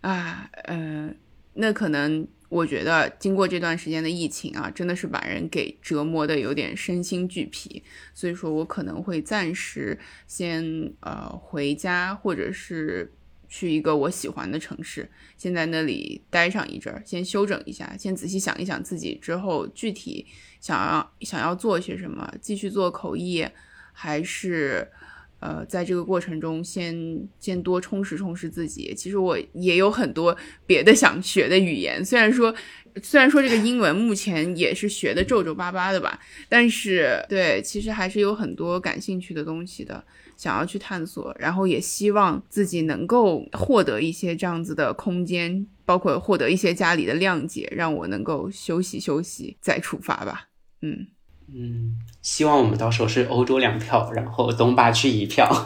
[0.00, 1.16] 啊，嗯。
[1.58, 13.10] 那可能我觉得经过这段时间的疫情啊，真的是把人给折磨的有点身心俱疲，所以说我可能会暂时先呃回家，或者是
[13.48, 20.26] 去一个我喜欢的城市，先在那里待上一阵儿，先休整一下，先仔细想一想自己之后具体
[20.60, 23.46] 想要想要做些什么，继续做口译
[23.92, 24.90] 还是。
[25.38, 28.94] 呃，在这个过程中，先先多充实充实自己。
[28.96, 32.54] 其实我也有很多别的想学的语言，虽然说
[33.02, 36.18] 虽然说这个英文目前也是学的皱皱巴巴的吧，
[36.48, 40.02] 但是对，其实还是有很多感兴趣的东西的，
[40.36, 41.36] 想要去探索。
[41.38, 50.48] 然后也希望自己能够获得一些这样子的空间，包括获得一些家里的谅解，让我能够休息休息再出发吧。
[50.80, 51.06] 嗯。
[51.54, 55.48] 嗯，希望我们到时候是欧洲两票，然后东八区一票。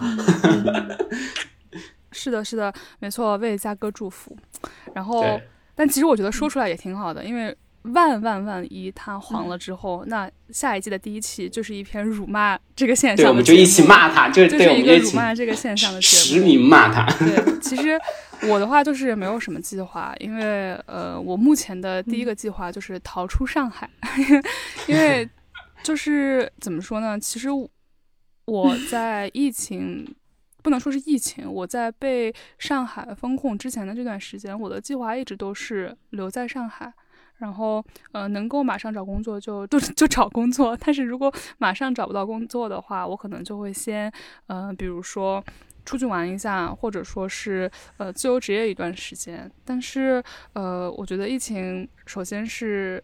[2.12, 4.36] 是的，是的，没错，为嘉哥祝福。
[4.92, 5.40] 然后，
[5.74, 13.24] 但其实我觉得说出来也挺好的，因为万万万一他黄了之后，那下一季的第一期就是一篇辱骂这个现象。
[13.24, 17.06] 对，我们就一起骂他，就是一个辱骂这个现象的实名骂他。
[17.24, 17.98] 对，其实
[18.48, 23.88] 我的话就是没有什么计划，因为呃，我目前的第一个计划就是逃出上海，
[24.86, 25.26] 因为。
[25.82, 27.18] 就是怎么说呢？
[27.18, 27.48] 其实
[28.44, 30.14] 我在疫情
[30.62, 36.92] 不能说是疫情，我在被上海封控之前的这段时间，我的计划一直都是留在上海，
[37.38, 40.76] 然后呃，能够马上找工作就就就找工作。
[40.76, 44.12] 但是如果马上找不到工作的话，我可能就会先
[44.48, 45.42] 呃，比如说
[45.84, 49.50] 出去玩一下，或者说是呃自由职业一段时间。
[49.64, 50.22] 但是
[50.52, 53.02] 呃，我觉得疫情首先是。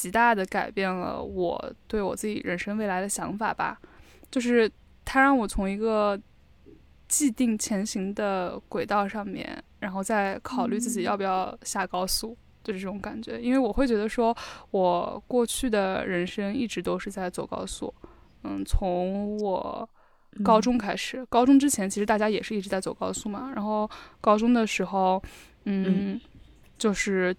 [0.00, 3.78] 极大的改变了我对我自己人生未来的想法吧，
[4.30, 4.70] 就是
[5.04, 6.18] 它让我从一个
[7.06, 12.34] 既定前行的轨道上面，然后再考虑自己要不要下高速，
[12.64, 13.38] 就是这种感觉。
[13.42, 14.34] 因为我会觉得说，
[14.70, 17.92] 我过去的人生一直都是在走高速，
[18.44, 19.86] 嗯，从我
[20.42, 23.52] 高中开始，高中之前其实大家也是一直在走高速嘛。
[23.54, 25.22] 然后高中的时候，
[25.64, 26.18] 嗯，
[26.78, 27.36] 就是。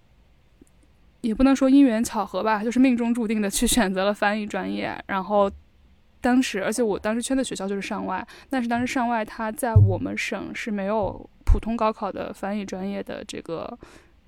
[1.22, 4.96] 也不能说因缘巧合吧，就是命中注定的去选择了翻译专业。
[5.06, 5.50] 然后
[6.20, 13.78] 当时，而且我当时圈的学校就是上外，但是当时上外它在我们省是没有普通高考的翻译专业的这个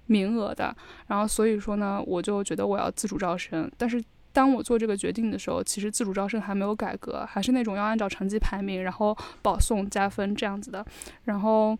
[0.06, 0.74] 名额的。
[1.08, 3.70] 然后所以说呢，我就觉得我要自主招生。
[3.76, 10.86] 但是当我做这个决定的时候，其实自主招生还没有改革，还是那种要按照成绩排名，然后保送加分这样子的。
[11.24, 11.76] 然后。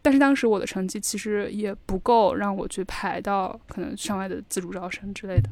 [0.00, 5.50] 但是当时我的成绩其实也不够让我去排到可能上外的自主招生之类的，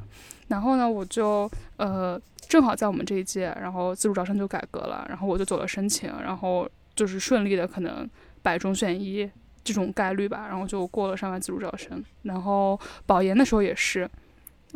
[0.48, 8.08] 然后呢，我就呃正好在我们这一届，然后自主招生就改革了，然后我就走了申请，然后就是顺利的可能
[8.40, 9.28] 百中选一
[9.64, 14.08] 这种概率吧，然后就过了上外自主招生，然后保研的时候也是，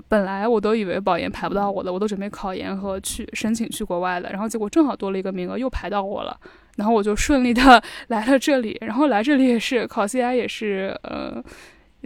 [0.09, 6.39] 本来我都以为保研排不到我的，我都准备考研和去申请去国外的，然后结果正好多了一个名额，又排到我了，
[6.77, 11.43] 然后我就顺利的 来了这里，然后来这里也是考 CI 也是呃，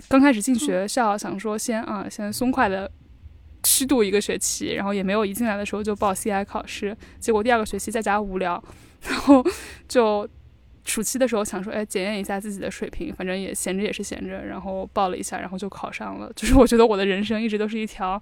[0.08, 2.90] 刚开始进学校想说先啊先松快的
[3.64, 8.62] 虚度一个学期，然后也没有一进来的时候就报 CI 考试，结果第二个学期在家无聊，
[9.08, 9.44] 然后
[9.88, 10.28] 就。
[10.86, 16.30] 暑期的时候想说，哎，检验一下自己的水平，反正也闲着也是闲着，然后报了一下，然后就考上了。
[16.36, 18.20] 就是我觉得我的人生一直都是一条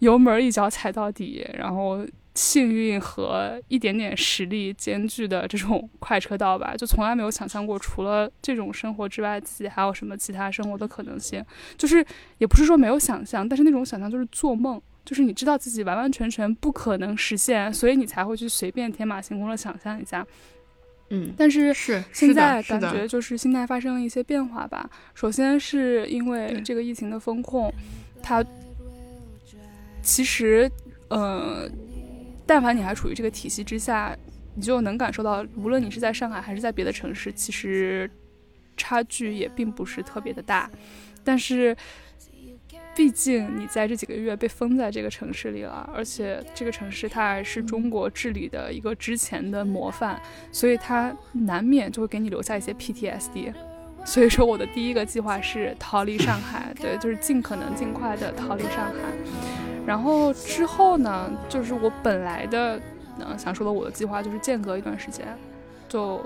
[0.00, 2.04] 油门一脚踩到底，然后
[2.36, 6.76] 幸运和一点点实力兼具的这种 快车道吧。
[6.76, 11.44] 就从来没有想象过，除了这种生活之外，自己还有什么其他生活的可能性。
[11.76, 12.04] 就是
[12.38, 20.24] 也不是说没有想象，但是那种想象就是做梦，就是你知道自己完完全全不可能实现，所以你才会去随便天马行空的想象一下。
[21.08, 24.90] 嗯，但是是现在感觉就是心态发生了一些变化吧。
[25.14, 27.72] 首先是因为这个疫情的风控，
[28.22, 28.44] 它
[30.02, 30.70] 其实
[31.08, 31.70] 呃，
[32.46, 34.16] 但凡你还处于这个体系之下，
[34.54, 38.10] 你就能感受到，无论你是在上海还是在别的城市，其实
[38.76, 40.70] 差距也并不是特别的大。
[41.24, 41.76] 但是。
[42.94, 50.18] 毕竟你在这几个月被封在这个城市里了，而且这个城市它还是中国治理的一个之前的模范，
[50.50, 53.52] 所以它难免就会给你留下一些 PTSD。
[54.06, 58.92] 所以说，我的第一个计划是逃离上海，对，就是尽可能尽快的逃离上海。
[59.84, 62.80] 然后之后呢，就是我本来的，
[63.18, 65.26] 嗯，想说的我的计划就是间隔一段时间，
[65.88, 66.24] 就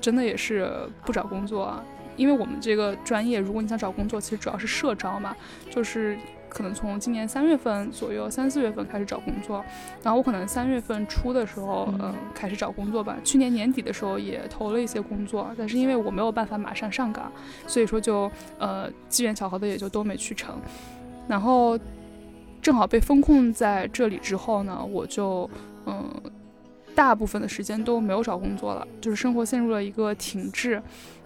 [0.00, 0.70] 真的也是
[1.04, 1.82] 不找工作。
[2.16, 5.36] 因为我们这个专业，如果你想找工作，其实主要是社招嘛，
[5.68, 6.16] 就是
[6.56, 9.62] 可能从今年三月份左右、三四月份开始找工作。
[10.02, 13.18] 然后我可能三月份初的时候，嗯，开始找工作吧。
[13.22, 17.30] 去年年底的时候也投了一些工作，但是因为我没有办法马上上岗，
[17.66, 20.58] 所以说就呃机缘巧合的也就都没去成。
[21.28, 21.78] 然后
[22.62, 25.48] 正好被封控在这里之后呢，我就
[25.84, 26.08] 嗯
[26.94, 30.82] 大部分的时间都没有找工作了，就是生活陷入了一个停滞。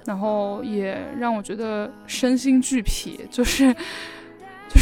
[0.07, 3.73] 然后也让我觉得身心俱疲，就是，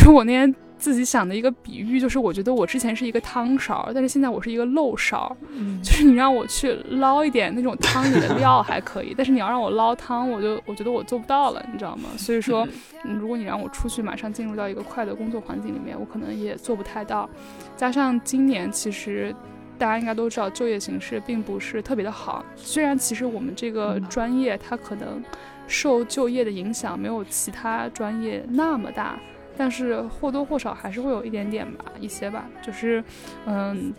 [0.09, 5.37] 就是我那天自己想的一个比喻，就是我觉得我之前是一个汤勺，但是现在我是一个漏勺，
[5.85, 12.09] 就是你让我去捞一点那种汤里的料还可以，但是你要让我捞汤，我就我觉得我做不到了，你知道吗？
[12.17, 12.67] 所以说，
[13.05, 17.29] 如果你让我出去马上进入到一个快的工作环境里面，我可能也做不太到，
[17.77, 19.37] 加上今年其实。
[19.77, 22.45] 大家应该都知道，就业形势并不是特别的好。
[22.57, 25.23] 虽然其实我们这个专业它可能
[25.69, 29.17] 受就业的影响没有其他专业那么大，
[29.59, 32.49] 但是或多或少还是会有一点点吧，一些吧。
[32.63, 33.05] 就是，
[33.45, 33.93] 嗯，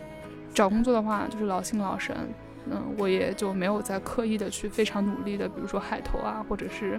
[0.54, 2.16] 找工作的话就是劳心劳神。
[2.70, 6.98] 嗯，我也就没有再刻意的去非常努力的，比如说海投啊，或者是，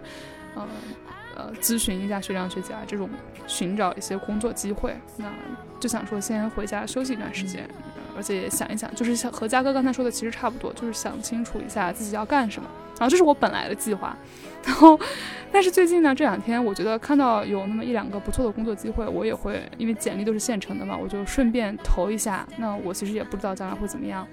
[0.55, 0.67] 嗯
[1.35, 3.09] 呃，咨询一下学长学姐啊这种
[3.47, 4.95] 寻找一些工作机会。
[5.17, 5.25] 那
[5.79, 7.67] 就想说先回家休息一段时间。
[8.13, 12.69] 而且想一想，就是像和嘉哥刚才说的其实差不多，就是想清楚一下自己要干什么。
[13.01, 14.15] 然后这是我本来的计划。
[14.63, 14.99] 然后，
[15.51, 22.47] 但是最近呢，这两天我觉得看到有那么一两个不错的工作机会，我也会因为简历都是现成的嘛，我就顺便投一下。
[22.57, 24.27] 那我其实也不知道将来会怎么样。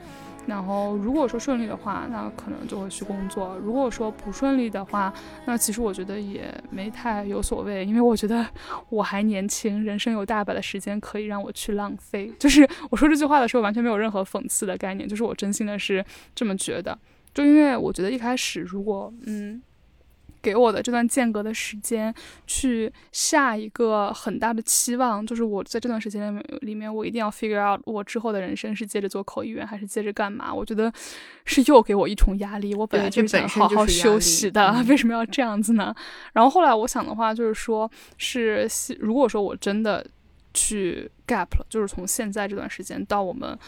[0.46, 5.10] 然后如果说顺利的话，那可能就会去工作；如果说不顺利的话，
[5.46, 8.46] 那其实我觉得也没太有所谓，因为我觉得
[8.90, 12.30] 我还年轻，人生有大把的时间可以让我去浪费。
[12.38, 16.04] 就是我说这句话的时候，完全没有任何讽刺的概念，就是我真心的是
[16.34, 16.98] 这么觉得。
[17.38, 19.62] 就因为我觉得一开始如果嗯。
[20.40, 22.14] 给我的这段间隔的时间，
[22.46, 30.54] 去下一个很大的期望，就是我在这段时间里面，我一定要 figure out 我之后的人生是接着做口译员还是接着干嘛？
[30.54, 30.90] 我觉得
[31.44, 32.72] 是又给我一重压力。
[32.72, 35.92] 我本来就想好好休息的，为什么要这样子呢？
[36.32, 38.68] 然后后来我想的话，就是说，是
[39.00, 40.06] 如果说我真的
[40.54, 43.58] 去 gap 了，就是从现在这段时间到我们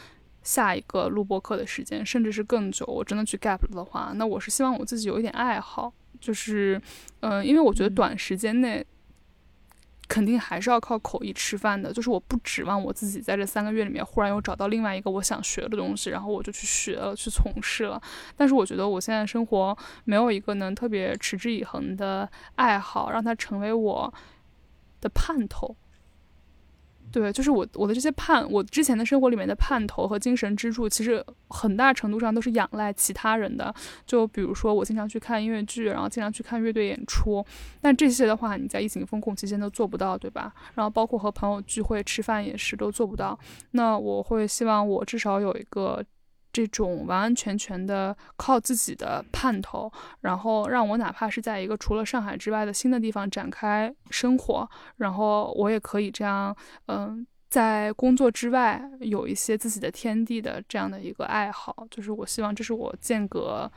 [0.51, 5.93] 下一个录播课的时间，甚至是更久，我真的去 gap 了的话，那我是希望我自己有一点爱好。
[6.21, 6.83] 就是，
[7.21, 8.85] 嗯，因为我觉得短时间内
[10.09, 11.93] 肯定还是要靠口译吃饭的。
[11.93, 18.03] 就是我不指望我自己在这三个月里面忽然又找到另外一个我想学的东西，然后我就去学了，去从事了。
[18.37, 24.13] 但是我觉得我现在生活没有一个能特别持之以恒的爱好，让它成为我
[25.01, 25.77] 的盼头。
[27.13, 33.75] 对，就是我我的这些盼，我之前的生活里面的盼头和精神支柱，其实很大程度上都是仰赖其他人的。
[34.07, 37.45] 就比如说，我经常去看音乐剧，然后经常去看乐队演出。
[37.81, 40.53] 但这些的话，你在疫情封控期间都做不到，对吧？
[40.75, 43.39] 然后包括和朋友聚会吃饭也是都做不到。
[43.73, 46.05] 那我会希望我至少有一个
[46.53, 49.93] 这种完完全全的靠自己的盼头，
[50.23, 63.71] 然后让我哪怕是在一个除了上海之外的新的地方展开生活，然后我也可以这样，嗯，在工作之外有一些自己的天地的这样的一个爱好，就是我希望这是我间隔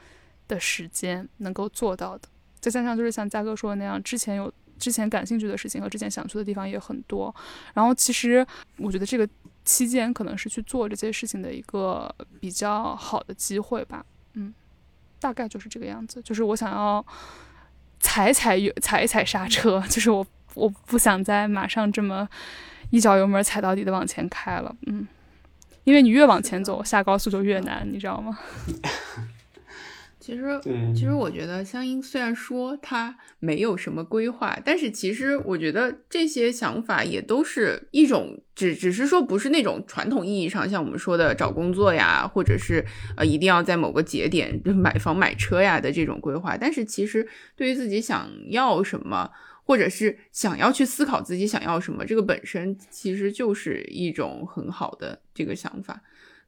[0.48, 2.30] 的时间能够做到的。
[2.62, 7.36] 再加上就是像嘉哥说的那样，之前有之前感兴趣的事情和之前想去的地方也很多，
[7.74, 8.46] 然后其实
[8.78, 9.28] 我觉得这个。
[9.66, 14.54] 期间可能是去做这些事情的一个比较好的机会吧，嗯，
[15.20, 16.22] 大概就是这个样子。
[16.22, 17.06] 就是我想要
[18.00, 22.28] 踩踩油踩一踩刹车， 就是我我不想再马上这么
[22.90, 25.08] 一脚油门踩到底的往前开了，嗯，
[25.84, 28.38] 因为你越往前走，下高速就越难，你知道吗？
[30.24, 30.58] 其实，
[30.96, 42.86] 其实我觉得香音虽然说他没有什么规划，但是其实我觉得这些想法也都是一种，只只是说不是那种传统意义上像我们说的找工作呀，或者是
[43.18, 46.56] 呃一定要在某个节点就买房买车呀的这种规划。
[46.56, 49.30] 但是其实对于自己想要什么，
[49.66, 56.02] 或者是想要去思考自己想要什么，这个本身其实就是一种很好的这个想法。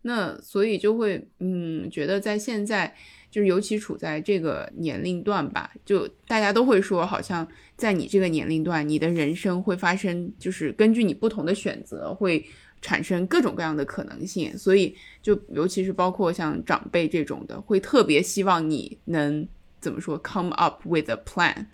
[0.03, 2.95] 那所以就会嗯觉得在现在。
[3.35, 12.45] 就尤其处在这个年龄段吧，就大家都会说，好像在你这个年龄段，你的人生会发生，就是根据你不同的选择，会
[12.81, 14.57] 产生各种各样的可能性。
[14.57, 19.45] 所以，就尤其是包括像长辈这种的，会特别希望你能
[19.81, 21.65] 怎么说，come up with a plan。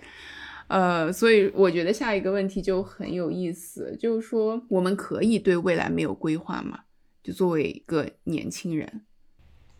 [0.67, 6.79] 呃，所以我觉得下一个问题就很有意思，就是说，我们可以对未来没有规划吗？
[7.21, 9.03] 就作为一个年轻人。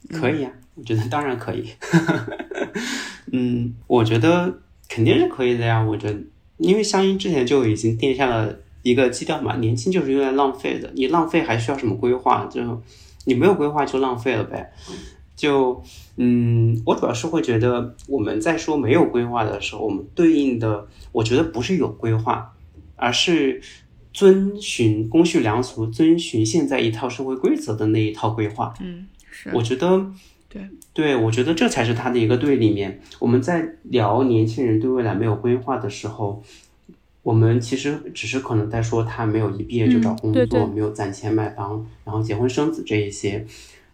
[0.10, 1.70] 可以啊，我觉得当然可以。
[3.32, 5.82] 嗯，我觉得肯定是可以的呀。
[5.82, 6.20] 我觉得，
[6.58, 10.92] 因为香音之前就已经定下了一个基调嘛，年轻就是用来浪费的。
[10.96, 12.46] 你浪费还需要什么规划？
[12.52, 12.82] 就
[13.26, 14.74] 你没有规划就浪费了呗。
[15.36, 15.82] 就
[16.18, 22.54] 嗯，我主要是会觉得我们在说没有规划的时候，我们对应的，我觉得不是有规划，
[22.96, 23.62] 而是
[24.12, 28.74] 遵循公序良俗、遵循现在一套社会规则的那一套规划。
[28.82, 29.08] 嗯。
[29.54, 30.06] 我觉得，
[30.50, 33.00] 对对，我觉得这才是他的一个对立面。
[33.20, 36.44] 我们在聊年轻人对未来没有规划的时候，
[37.24, 43.46] 我们其实只是可能在说他没有一毕业就找工作，没有攒钱买房，然后结婚生子这一些。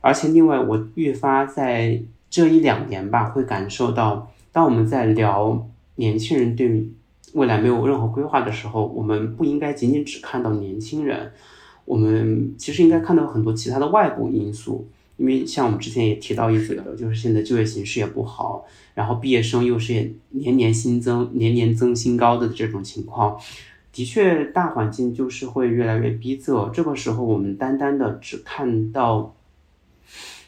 [0.02, 6.90] 而且另外，我愈发在这一两年吧，会感受到，当我们在聊年轻人对
[7.34, 11.32] 未来没有任何规划的时候，我们不应该仅仅只看到年轻人，
[11.86, 14.88] 我们其实应该看到很多其他的外部因素。
[15.18, 23.36] 因为像我们之前也提到一嘴的，就是现在就业形势也不好，然后毕业生又是年年新增、年年增新高的这种情况，
[23.92, 26.70] 的确大环境就是会越来越逼仄。
[26.70, 29.36] 这个时候，我们单单的只看到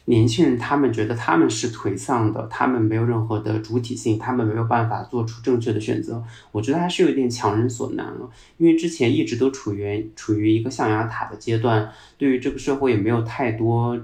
[0.04, 6.22] 年轻人，他们觉得他们是颓丧的，他们没有任何的主体性，他们没有办法做出正确的选择。
[6.52, 14.00] 我觉得还是有点强人所难了，因为之前一直都处于处于一个象牙塔的阶段，对于这个社会也没有太多。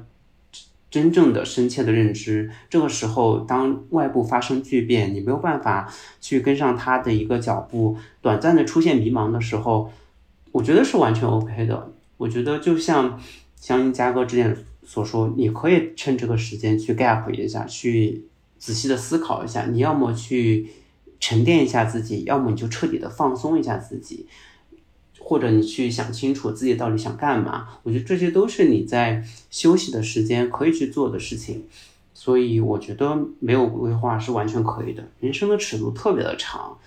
[0.97, 5.93] 真正的深切的认知，这个时候当外部发生巨变，你没有办法
[6.23, 9.93] 去跟上他的一个脚步，短暂的出现迷茫的时候，
[10.53, 11.93] 我觉得是完全 OK 的。
[12.17, 13.21] 我觉得就像
[13.57, 18.25] 像嘉哥之前所说，你可以趁这个时间去 gap 一下，去
[18.59, 20.67] 仔细的思考一下，你要么去
[21.21, 24.27] 沉淀一下自己，要么你就彻底的放松一下自己。
[25.29, 31.65] 或者你去想清楚自己到底想干嘛，我觉得这些都是你在休息的时间可以去做的事情，
[32.15, 35.03] 所以我觉得没有规划是完全可以的。
[35.19, 36.79] 人生的尺度特别的长，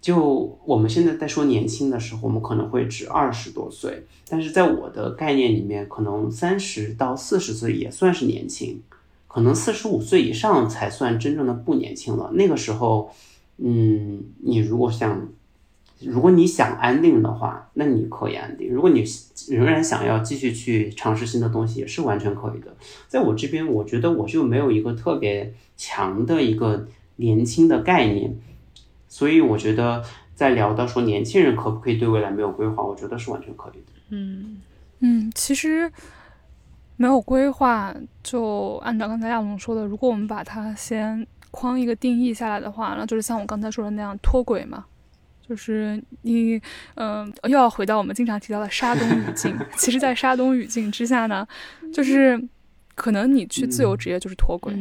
[0.00, 8.80] 就我们现在在说年轻的时候，我们可能会指二十多岁，但是在我的概念里面，可能三十到四十岁也算是年轻，
[9.26, 12.30] 可能四十五岁以上才算真正的不年轻了。
[12.34, 13.10] 那个时候，
[13.56, 15.28] 嗯，你如果想。
[16.00, 19.04] 如果你想安定的话，那你可以安定；如果你
[19.48, 22.72] 仍然想要继续去尝试新的东西，也是完全可以的。
[23.08, 26.86] 在我这边，我觉得我就没有一个特别强的一个
[27.16, 28.32] 年轻的概念，
[29.08, 33.92] 所以我觉得在聊到说年轻人可不可以对未来没有规划，我觉得是完全可以的。
[34.10, 34.60] 嗯
[35.00, 35.90] 嗯，其实
[36.96, 37.92] 没有规划，
[38.22, 44.84] 就按照刚才亚龙说的，如果我们把它先框一个定义下来的话，那就是像我刚才说的那样脱轨嘛。
[45.48, 46.60] 就是你，
[46.96, 49.56] 嗯，又要回到我们经常提到的沙东语境。
[49.76, 51.46] 其实，在沙东语境之下呢，
[51.92, 52.38] 就是
[52.94, 54.74] 可能你去自由职业就是脱轨，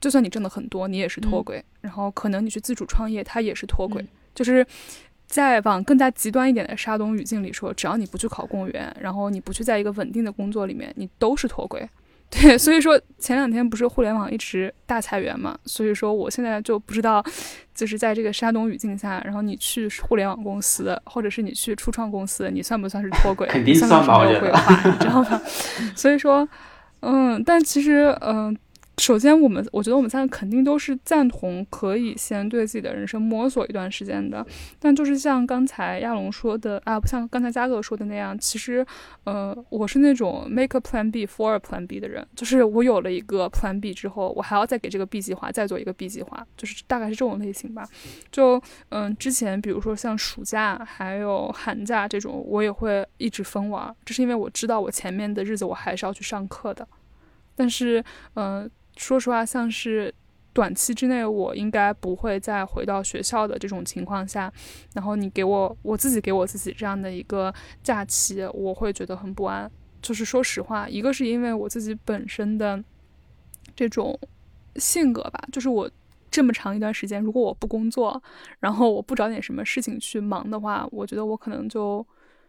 [0.00, 1.64] 就算你挣的很多，你也是脱轨。
[1.80, 4.04] 然后，可能你去自主创业，它也是脱轨。
[4.34, 4.66] 就是
[5.26, 11.88] 在往更加极端一点的沙东语境里说，只要你不去考公务员，然后你不去在一个稳定的工作里面，你都是脱轨。
[12.32, 17.22] 对，所以说前两天不是互联网一直大裁员嘛，所以说我现在就不知道，
[17.74, 23.46] 就是在这个山东语境下，然后你去互联网公司，或者是你去初创公司，你算不算是脱轨？
[23.48, 25.40] 肯定算吧，没有规划，你知道吗？
[25.94, 26.48] 所以说，
[27.00, 28.56] 嗯，但其实，嗯。
[28.98, 34.46] 首先，我们我觉得我们三个肯定都是赞同可以先对自己的人生摸索一段时间的。
[34.78, 38.86] 但就是像刚才亚龙说的啊，不像刚才嘉哥说的那样，其实，
[39.24, 46.08] 呃，我是那种 make a plan B for a plan B 的人，就是我有了一个 plan B 之后，我还要再给这个 B 计划再做一个 B
[46.08, 47.88] 计划，就是大概是这种类型吧。
[48.30, 56.86] 就嗯，之前比如说像暑假还有寒假这种，我也会一直疯玩，这是因为我知道我前面的日子我还是要去上课的。
[57.56, 58.70] 但是，嗯。
[59.02, 60.14] 说实话，像是
[60.52, 64.50] 短期之内我应该不会再回到学校的这种情况下，
[64.94, 69.68] 然后你给我我自己给我自己这样的一个假期，我会觉得很不安。
[70.00, 72.82] 就是说实话，一个是因为我自己本身的
[73.74, 74.16] 这种
[74.76, 75.90] 性格吧，就是我
[76.30, 78.22] 这么长一段时间，如果我不工作，
[78.60, 82.06] 然后我不找点什么事情去忙的话，我觉得我可能就。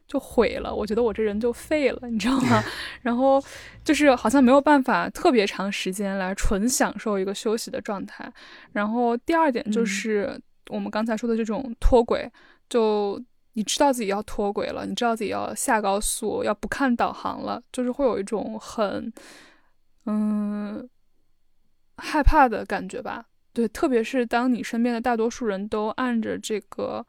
[0.07, 2.61] 就毁了，我觉得我这人就废了，你知道吗？
[3.01, 3.41] 然后
[3.83, 8.31] 就是好像没有办法特别长时间来纯享受一个休息的状态。
[8.73, 10.39] 然后第二点就是
[10.69, 12.29] 我们刚才说的这种脱轨，
[12.69, 13.19] 就
[13.53, 19.11] 你知道自己要脱轨了，你知道自己要下高速，要不看导航了，就是会有一种很
[20.05, 20.87] 嗯
[21.97, 23.25] 害怕的感觉吧？
[23.53, 27.03] 对，特别是当你身边的大多数人都按着这个。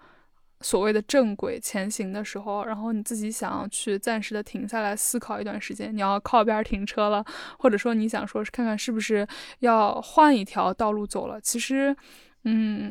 [0.64, 7.22] 所谓的正轨前行的时候，然后你自己想要去暂时的停下来思考一段时间，你要靠边停车了，
[7.58, 11.38] 或者说你想说是看看是不是要换一条道路走了。
[11.38, 11.94] 其实，
[12.44, 12.90] 嗯，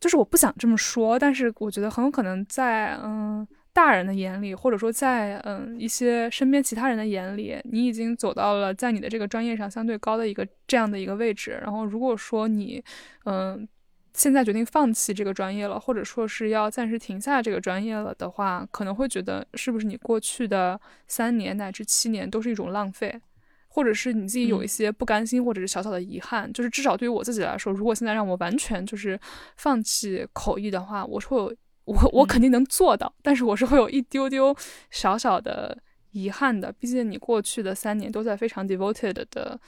[0.00, 11.60] 就是我不想这么说，但是我觉得很有可能在嗯大人的眼里，或者说在嗯一些身边其他人的眼里，你已经走到了在你的这个专业上相对高的一个这样的一个位置。
[11.62, 12.82] 然后如果说你
[13.24, 13.68] 嗯。
[14.16, 23.20] 现在决定放弃这个专业了，或者说是要暂时停下这个专业了的话，可能会觉得是不是你过去的三年乃至七年都是一种浪费，
[23.68, 26.50] 或者是你自己有一些不甘心，或者是小小的遗憾。
[26.50, 29.20] 就是至少对于我自己来说，如果现在让我完全就是
[29.58, 31.54] 放弃口译的话，我会有
[31.84, 34.56] 我我肯定能做到，但是我是会有一丢丢
[34.90, 35.76] 小小的
[36.12, 36.72] 遗憾的。
[36.72, 39.60] 毕竟你过去的三年都在非常 devoted 的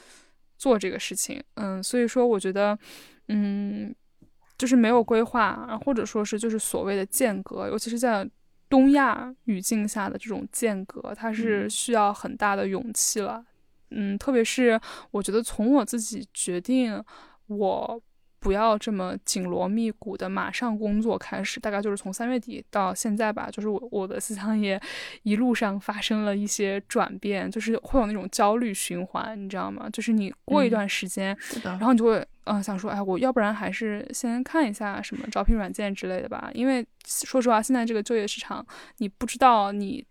[0.56, 2.78] 做这个事情，嗯，所以说我觉得，
[3.28, 3.94] 嗯。
[4.58, 8.28] 就是没有规划，或者说是就是所谓的间隔，尤其是在
[8.68, 13.42] 东亚语境下的这种间隔，它是需要很大的勇气了。
[13.92, 14.78] 嗯，特别是
[15.12, 17.02] 我觉得从我自己决定
[17.46, 18.02] 我。
[18.40, 24.80] 不要这么紧锣密鼓的马上工作开始，大概就是从三月底到现在吧，就是我我的思想也
[25.22, 29.88] 一路上发生了一些转变，就是会有那种焦虑循环，你知道吗？
[29.92, 38.64] 就是你过一段时间，然后你就会嗯想说，哎，我要不然还是先看一下什么招聘软件之类的吧，因为说实话，现在这个就业市场，
[38.98, 40.04] 你不知道你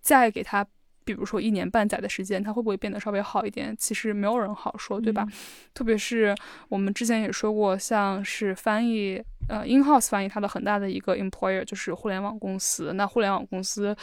[0.00, 0.66] 再给他。
[1.04, 3.74] 比如说一年半载的时间，它会不会变得稍微好一点？
[3.78, 5.26] 其实没有人好说，对吧？
[5.74, 6.34] 特别是
[6.68, 9.22] 我们之前也说过，像是翻译。
[9.50, 12.92] 呃，in-house 翻译它的很大的一个 employer 就是互联网公司。
[12.92, 13.94] 那互联网公司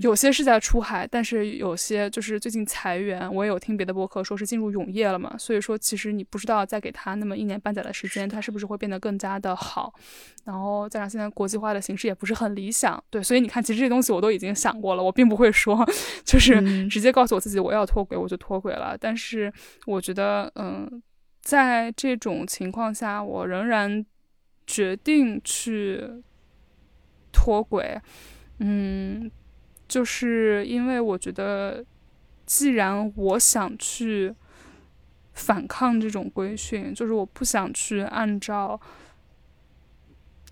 [0.00, 3.32] 有些是在出海，但是有些就是最近裁员。
[3.34, 5.36] 我也有听别的博客说是进入永业了嘛。
[5.38, 9.92] 所以说，其实你不知道再给他那么一年半载的时间，他是不是会变得更加的好。
[10.44, 13.22] 然后加上现在国际化的形势也不是很理想，对。
[13.22, 15.86] 所以你看，其实这些东西我都已经想过了，我并不会说
[16.24, 18.96] 就是直接告诉我自己我要脱轨，我就脱轨了。
[18.98, 19.52] 但是
[19.86, 21.02] 我觉得，嗯，
[21.42, 24.04] 在这种情况下，我仍然。
[24.66, 26.22] 决定去
[27.32, 28.00] 脱轨，
[28.58, 29.30] 嗯，
[29.86, 31.84] 就是因为我觉得，
[32.46, 34.34] 既然我想去
[35.32, 38.80] 反抗这种规训，就是我不想去按照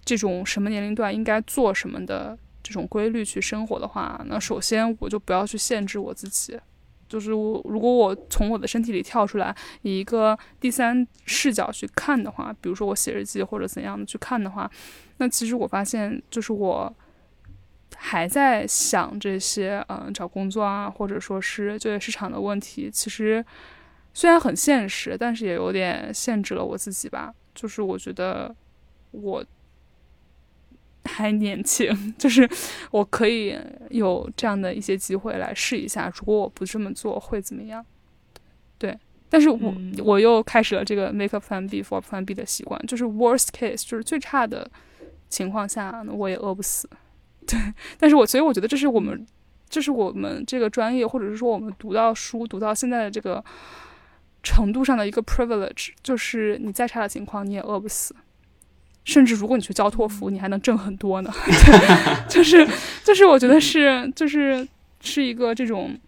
[0.05, 6.59] 这种什么年龄段应该做什么的这种规律去生活的话，那首先我就不要去限制我自己。
[7.13, 14.71] 就是我，如果我从我的身体里跳出来，以一个第三视角去看的话，比如说我写日记或者怎样的去看的话，
[15.19, 16.91] 那其实我发现，就是我
[17.95, 22.91] 还在想这些，嗯，找工作啊，或者说是就业市场的问题。
[22.91, 23.45] 其实
[24.15, 27.35] 虽然很现实，但是也有点限制了我自己吧。
[27.55, 28.57] 就是我觉得
[29.11, 29.45] 我。
[31.05, 31.89] 还年轻，
[32.19, 32.49] 就是
[32.91, 33.57] 我可以
[33.91, 36.13] 有这样的一些机会来试一下。
[36.17, 37.85] 如果我不这么做会怎么样？
[38.79, 38.99] 对，
[39.29, 39.75] 但是我
[40.05, 44.71] 我又开始了这个 make plan B for plan B 的习惯，就是 worst case，就是最差的
[45.29, 46.89] 情况下，我也饿不死。
[47.47, 47.59] 对，
[47.99, 49.27] 但是我所以我觉得这是我们
[49.69, 53.45] 这是我们这个专业，或者是说我们读到书读到现在的这个
[54.43, 58.15] 程度上的一个 privilege，就是你再差的情况你也饿不死，
[59.05, 61.33] 甚至如果你去教托福，你还能挣很多呢。
[62.29, 62.67] 就是
[63.05, 64.67] 就是我觉得是就是
[65.01, 65.99] 是一个这种。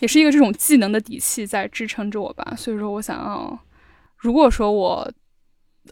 [0.00, 3.58] 也是一个这种技能的底气在支撑着我吧，所以说我想要，
[4.18, 5.10] 如果说我，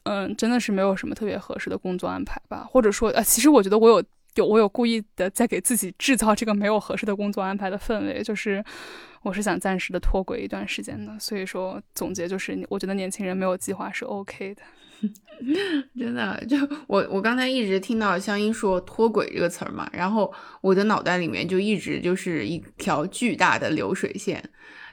[0.02, 4.04] 嗯，真的是没有什么特别合适的工作安排吧，或者说，呃，其实我觉得我有
[4.35, 8.64] 有我有故意的在给自己制造这个没有合适的工作安排的氛围，就是
[9.22, 14.62] 我是想暂时的脱轨一段时间的，所以说总结就是，我觉得年轻人没有计划是 OK 的。
[15.99, 16.57] 真的，就
[16.87, 20.32] 我我刚才一直听到香音说“脱轨”这个词儿嘛，然后
[20.62, 24.43] 我的脑袋里面就一直就是一条巨大的流水线，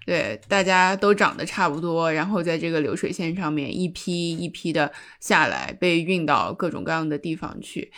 [0.06, 7.92] 对，大家都长得差不多，然后在这个流水线上面一批一批的下来，被运到各种各样的地方去。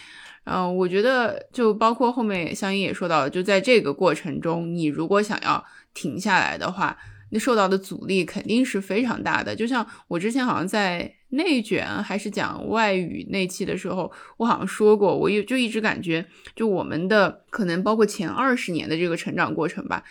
[0.45, 5.63] 嗯，我觉得就包括后面香音也说到，就在这个过程中，你如果想要
[5.93, 6.97] 停下来的话。
[7.35, 16.23] 那受到的阻力肯定是非常大的，就像我之前好像在内卷还是讲外语那期的时候，我好像说过，我也就一直感觉，
[16.55, 20.03] 就我们的可能包括前二十年的这个成长过程吧，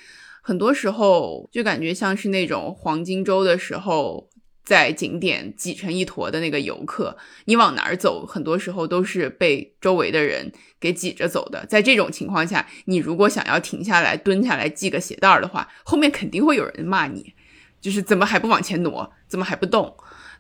[0.43, 4.29] 很多时候就感觉像是那种黄金周的时候。
[4.65, 11.67] 在景点挤成一坨的那个游客，你往哪儿走，很多时候都是被周围的人给挤着走的。
[11.67, 17.35] 在这种情况下，你如果想要停下来蹲下来系个鞋带儿的话，后面肯定会有人骂你，
[17.81, 19.97] 就是怎么还不往前挪，怎么还不动？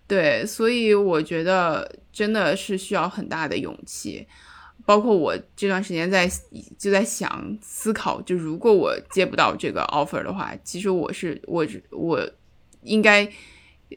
[0.07, 4.25] 对，所以我觉得真的是需要很大的勇气。
[4.87, 6.31] 包括我这段时间在
[6.79, 12.31] 就在想思考，就如果我接不到这个 offer 的话，其实我是我我
[12.83, 13.29] 应该。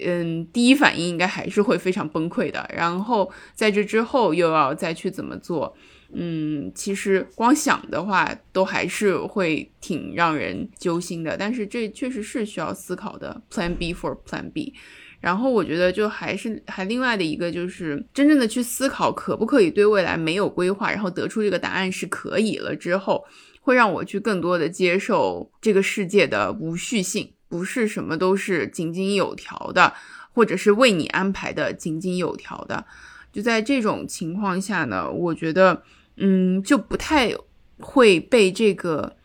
[0.04, 2.68] 嗯，第一反应应该还是会非常崩溃的。
[2.74, 5.76] 然后在这之后又要再去怎么做？
[6.14, 11.36] 嗯，其实光想的话，都还是会挺让人揪心的。
[11.36, 14.74] 但是这确实是需要思考的，Plan B for Plan B。
[15.20, 23.26] 然后我觉得就还是还另外的一个就是真正的去思考可不可以对未来没有规划，然后得出这个答案是可以了之后，
[23.60, 27.32] 会让我去更多的接受这个世界的无序性。
[27.56, 29.94] 不是什么都是井井有条的，
[30.34, 32.86] 或者是为你安排的井井有条的。
[33.32, 35.84] 就在这种情况下呢，我觉得，
[36.18, 37.34] 嗯，就不太
[37.80, 39.16] 会被这个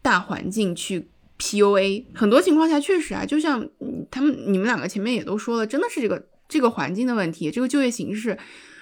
[0.00, 2.04] 大环境去 PUA。
[2.14, 3.68] 很多情况下确实啊，就像
[4.10, 8.38] 他们你们两个前面也都说了，真的是这个这个环境的问题，这个就业形势。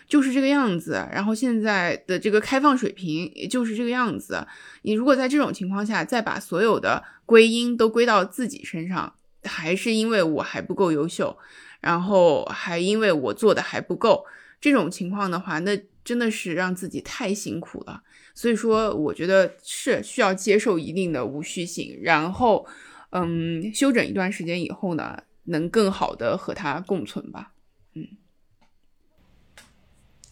[0.08, 4.46] 就是这个样子，然后现在的这个开放水平也就是这个样子。
[4.82, 11.36] 你如果在这种情况下再把所有的归因都归到自己身上，还是因为我还不够优秀，
[11.80, 14.24] 然后还因为我做的还不够，
[14.60, 18.02] 这种情况的话，那真的是让自己太辛苦了。
[18.34, 22.66] 所以说，我觉得是需要接受一定的无序性，然后，
[23.10, 27.52] 嗯，休整一段时间以后呢，能更好的和它共存吧。
[27.94, 28.06] 嗯。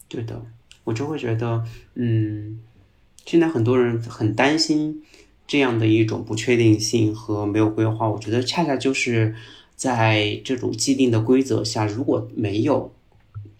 [0.09, 0.41] 对的，
[0.85, 1.63] 我就会觉得，
[1.95, 2.59] 嗯，
[3.25, 5.03] 现在很多人很担心
[5.45, 8.07] 这样的一种不确定性和没有规划。
[8.09, 9.35] 我觉得恰恰就是
[9.75, 12.93] 在这种既定的规则下，如果没有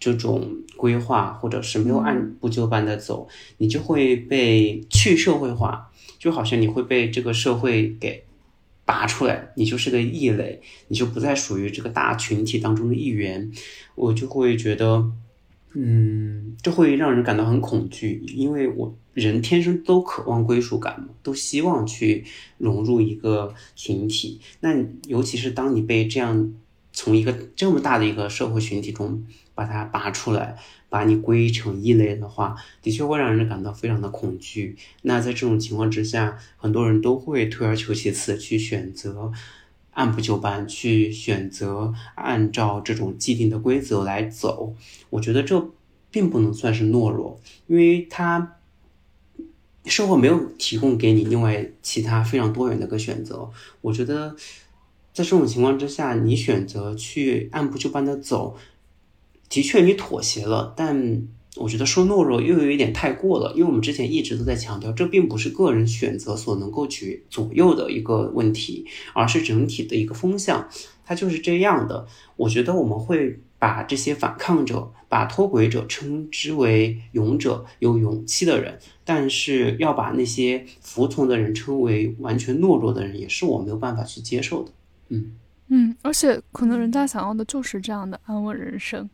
[0.00, 3.28] 这种规划，或者是没有按部就班的走，
[3.58, 8.24] 你就会被去社会化，就好像你会被这个社会给
[8.86, 13.52] 拔出来，你就是个异类，你就不再属于这个大群体当中的一员。
[13.94, 15.12] 我就会觉得。
[15.74, 22.24] 嗯，这会让人感到很恐惧，因为我人天生都渴望归属感嘛，都希望去
[22.56, 24.40] 融入一个群体。
[24.60, 24.74] 那
[25.06, 26.54] 尤其是当你被这样
[26.92, 30.56] 从一个这么大的一个社会群体中把它拔出来，
[30.88, 34.76] 把你归成异类的话，的确会让人感到非常的恐惧。
[35.02, 39.30] 那在这种情况之下，很多人都会退而求其次，去选择
[39.98, 44.72] 按部就班，去选择按照这种既定的规则来走。
[45.10, 45.70] 我觉得这
[46.08, 48.56] 并不能算是懦弱，因为他
[49.86, 53.50] 社会没有提供给你另外其他非常多元的一个选择。
[53.80, 54.36] 我觉得
[55.12, 58.56] 在这种情况之下，你选择去按部就班的走，
[59.48, 61.26] 的确你妥协了，但
[61.58, 70.68] 我觉得说懦弱又有一点太过了，因为我们之前一直都在强调，这并不是个人选择所能够去左右的一个问题，而是整体的一个风向，
[71.04, 72.06] 它就是这样的。
[72.36, 73.40] 我觉得我们会。
[73.60, 84.70] 把这些反抗者、把脱轨者称之为勇者、有勇气的人，但是要把那些服从的人称为完全懦弱的人，也是我没有办法去接受的。
[85.08, 85.32] 嗯
[85.70, 89.10] 嗯，而且可能人家想要的就是这样的安稳人生。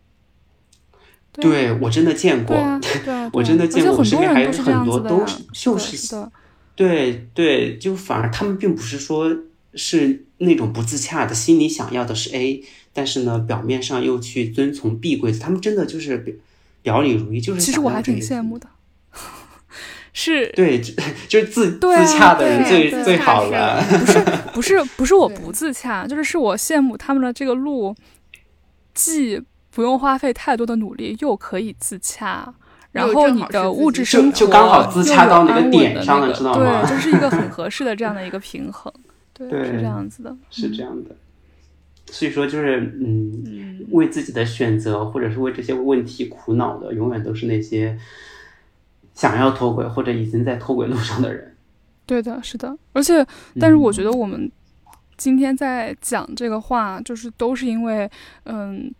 [1.40, 2.56] 对我真的见过，
[3.04, 6.30] 对，我真的见过， 我身边还有很多都是就是的。
[6.76, 9.36] 对对，就反而他们并不是说
[9.74, 16.34] 是那种不自洽的，心里想要的是 A，但是呢，表面上又去遵从 B 规则，他们真的就是表
[16.82, 18.68] 表里如一，就是其实我还挺羡慕的。
[20.12, 20.80] 是，对，
[21.26, 23.82] 就是自自洽的人最最好了。
[23.90, 24.20] 不是
[24.54, 27.94] 不是不是我不自洽，就是是我羡慕他们的这个路，
[28.94, 29.42] 既
[29.74, 32.54] 不用花费太多的努力，又可以自洽。
[32.92, 36.82] 然后你的物质生活就刚好自洽到那个点上了，知道吗？
[36.82, 38.92] 对，这是一个很合适的这样的一个平衡。
[39.34, 41.10] 对，是这样子的，是这样的。
[42.06, 47.98] 所以说，就是嗯，为自己的选择或者是为这些问题苦恼的，永远都是那些。
[49.14, 51.54] 想要脱轨或者已经在脱轨路上的人，
[52.04, 52.76] 对的，是的。
[52.92, 53.24] 而且，
[53.60, 54.50] 但是我觉得我们
[55.16, 58.10] 今天在讲这个话，就是都是因为，
[58.42, 58.92] 嗯，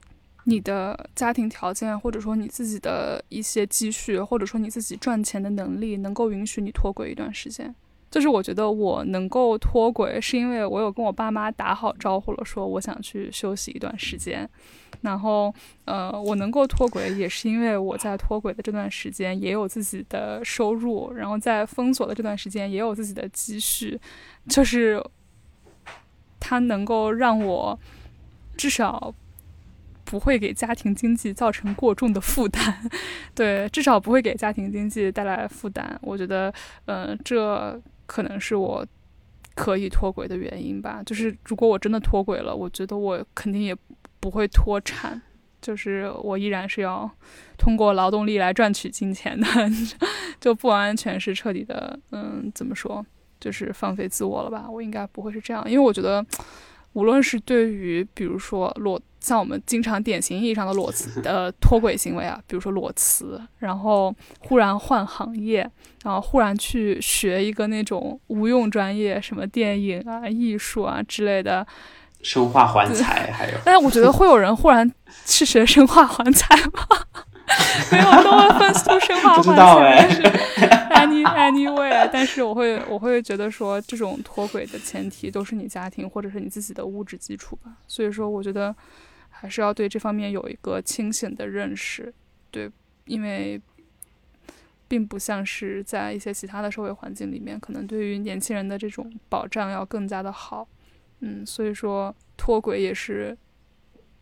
[0.45, 7.75] 你的家庭条件，或者说你自己的一些积蓄，或者说你自己赚钱的能力，能够允许你脱轨一段时间。
[8.11, 14.49] 就是我觉得我能够脱轨，是因为我有跟我爸妈打好招呼了，说我想去休息一段时间。
[15.01, 15.53] 然后，
[15.85, 24.01] 呃，我能够脱轨，也是因为我在脱轨的这段时间也有自己的收入，然后在封锁的这段时间也有自己的积蓄，
[24.49, 25.05] 就是
[26.39, 27.77] 它能够让我
[28.57, 29.13] 至少
[30.15, 32.89] 不会给家庭经济造成过重的负担。
[33.35, 35.99] 对，至少不会给家庭经济带来负担。
[36.01, 36.55] 我觉得，
[36.87, 37.83] 嗯，这。
[38.07, 38.87] 可能是我
[39.55, 41.03] 可以脱轨的原因吧。
[41.07, 43.75] 就是如果我真的脱轨了，我觉得我肯定也
[44.21, 45.21] 不会脱产。
[45.63, 47.11] 就是我依然是要
[47.57, 49.47] 通过劳动力来赚取金钱的，
[50.39, 53.05] 就不完全是彻底的，嗯，怎么说，
[53.41, 54.69] 就是放飞自我了吧？
[54.71, 56.23] 我应该不会是这样，因为我觉得，
[56.93, 59.01] 无论是对于比如说裸。
[59.25, 65.67] 像我们经常典型意义上的裸辞的脱轨行为啊，比如说裸辞，然后忽然换行业，
[66.03, 71.67] 然后忽然去学一个那种无用专业，什么电影啊、艺术啊之类的，
[72.21, 73.57] 生化环材还有。
[73.65, 74.93] 但是我觉得会有人忽然
[75.25, 76.87] 去学生化环材吗？
[77.91, 80.21] 没有都会分出生化环材。
[80.91, 87.71] Any anyway， 但是我会我会觉得说，这种脱轨的前提都是你家庭或者是你自己的物质基础吧。
[87.89, 88.77] 所以说，我觉得。
[89.45, 92.11] 还是要对这方面有一个清醒的认识，
[92.51, 92.71] 对，
[93.05, 93.61] 因为
[94.89, 100.67] 并不像是在一些其他的社会环境里面，可能对于年轻人的这种保障要更加的好，
[101.21, 103.37] 嗯，所以说脱轨也是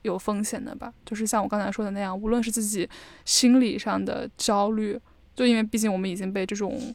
[0.02, 2.90] 有风险的吧，就是像我刚才说的那样，无论是自己
[3.24, 4.98] 心理上的焦虑，
[5.36, 6.92] 就因为毕竟我们已经被这种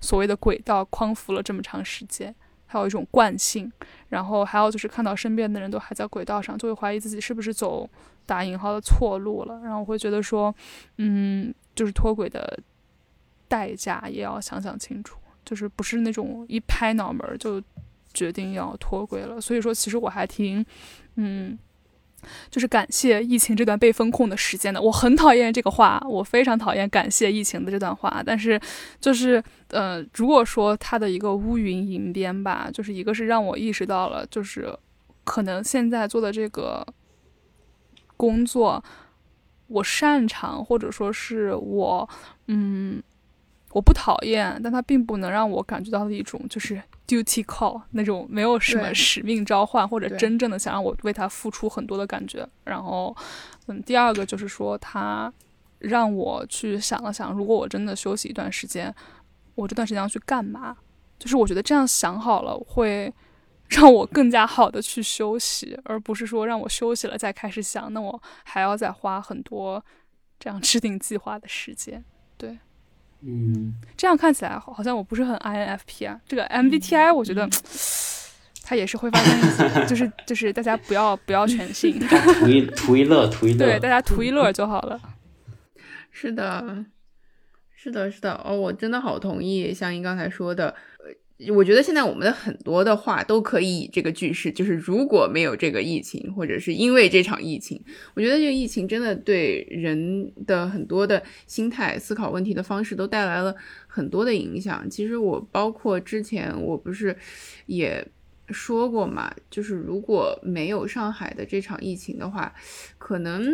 [0.00, 2.34] 所谓的轨道框服了这么长时间。
[2.70, 3.70] 还有一种惯性，
[4.08, 7.90] 然后还有就是看到身边的人都还在轨道上，就会怀疑自己是不是走
[8.24, 9.60] 打引号的错路了。
[9.64, 10.54] 然后我会觉得说，
[10.98, 12.58] 嗯，就是脱轨的
[13.48, 17.60] 代价也要想想清楚，就是不是那种一拍脑门就
[18.14, 19.40] 决定要脱轨了。
[19.40, 20.64] 所以说，其实我还挺，
[21.16, 21.58] 嗯。
[22.50, 28.22] 就是感谢疫情这段被风控的时间的，我很讨厌这个话，我非常讨厌感谢疫情的这段话。
[28.24, 28.60] 但是，
[29.00, 34.72] 就是呃，如果说它的一个乌云迎边吧，就是一个是让我意识到了，就是
[35.24, 36.86] 可能现在做的这个
[38.16, 38.82] 工作，
[39.68, 42.08] 我擅长，或者说是我，
[42.46, 43.02] 嗯。
[43.72, 52.44] 我不讨厌，但它并不能让我感觉到的一种就是 duty call 那种没有什么使命召唤或者真正的想让我为他付出很多的感觉。
[52.64, 53.16] 然后，
[53.66, 55.32] 嗯，第二个就是说，他
[55.78, 58.92] 让我去想了想，如果我真的休息一段时间，
[59.54, 60.76] 我这段时间要去干嘛？
[61.18, 63.12] 就是我觉得这样想好了，会
[63.68, 69.84] 让我更加好的去休息，而不是说让我休息了再开始想，那我还要再花很多
[70.40, 72.04] 这样制定计划的时间。
[72.36, 72.58] 对。
[73.22, 76.20] 嗯，这样看起来好像我不是很 INFP 啊。
[76.26, 77.48] 这个 MBTI 我觉得
[78.62, 81.98] 它也是会发生一些，就是就是大家不要不要全信，
[82.40, 85.00] 图一图一乐，图一乐，对，大家图一乐就好了。
[86.10, 86.84] 是的，
[87.74, 88.40] 是的，是的。
[88.44, 90.74] 哦，我真的好同意香音刚才说的。
[91.48, 97.82] 我觉得现在我们的很多的话都可以以这个句式，就是如果没有这个疫情，或者是因为这场疫情，
[98.12, 104.86] 我觉得这个疫情真的对人的很多的心态、思考问题的方式都带来了很多的影响。
[104.90, 107.16] 其实我包括之前我不是
[107.64, 108.06] 也
[108.48, 112.52] 说过嘛，就是如果没有上海的这场疫情的话，
[112.98, 113.46] 可能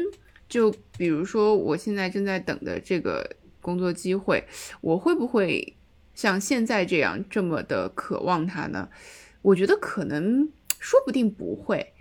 [0.49, 4.43] 就比如说我现在正在等的这个工作机会，
[4.80, 5.76] 我会不会？
[6.17, 8.89] 像现在这样这么的渴望它呢？
[9.43, 10.51] 我觉得可能
[10.81, 11.93] 说不定不会，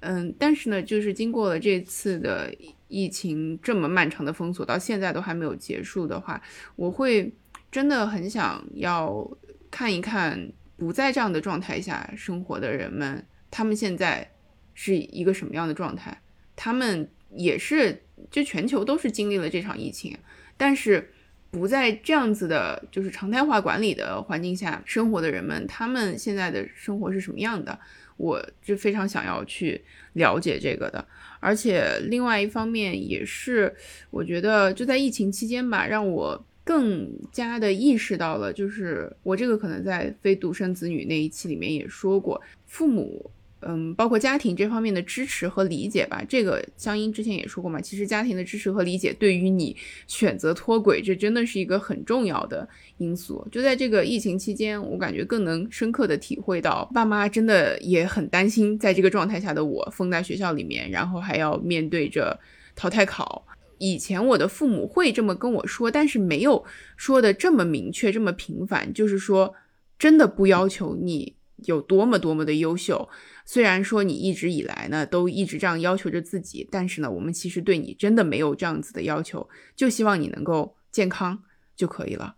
[0.00, 2.54] 嗯，但是呢，就是经过了这次的
[2.88, 6.40] 疫情这么漫长的封锁，到现在都还没有结束的话，
[6.76, 7.34] 我会
[7.70, 9.28] 真的很想要
[9.70, 14.30] 看一看不在这样的状态下生活的人们，他们现在
[14.72, 16.22] 是一个什么样的状态？
[16.56, 20.16] 他们也是，就全球都是经历了这场疫情，
[20.56, 21.12] 但是
[21.54, 27.78] 不在这样子的，就是常态化管理的环境下生活的人们，他们现在的生活是什么样的？
[28.16, 29.80] 我就非常想要去
[30.14, 31.06] 了解这个的。
[31.38, 33.72] 而且另外一方面也是，
[34.10, 43.30] 我觉得就在疫情期间吧，让我更加的意识到了，就是我这个可能在非独生子女那一期里面也说过，父母。
[43.66, 46.22] 嗯，包括家庭这方面的支持和理解吧。
[46.28, 53.46] 这个香音之前也说过嘛，其实家庭的支持和理解对于你选择脱轨，这真的是一个很重要的因素。
[53.50, 62.38] 就在这个疫情期间，我感觉更能深刻的体会到，爸妈真的也很担心，在这个状态下的我封在学校里面，然后还要面对着
[62.76, 63.46] 淘汰考。
[63.78, 66.64] 以前我的父母会这么跟我说，但是没有
[66.96, 68.92] 说的这么明确、这么频繁。
[68.94, 69.52] 就是说，
[69.98, 71.34] 真的不要求你
[71.66, 73.08] 有多么多么的优秀。
[73.46, 81.42] 虽然说你一直以来呢都一直这样要求着自己，但是呢，我们其实对你真的没有这样子的要求，就希望你能够健康
[81.76, 82.36] 就可以了，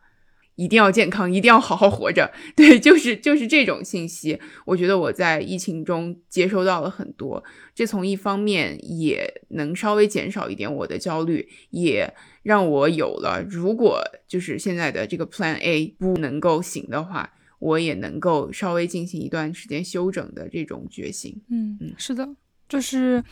[0.57, 2.33] 一定要健康，一定要好好活着。
[2.57, 17.31] 对，就是就是这种信息，我觉得我在疫情中接收到了很多，这从一方面也能稍微减少一点我的焦虑，也让我有了如果就是现在的这个 Plan A 不能够行的话。
[17.59, 21.43] 我也能够稍微进行一段时间休整的这种决心。
[21.49, 22.29] 嗯嗯，是的，
[22.69, 23.23] 就是，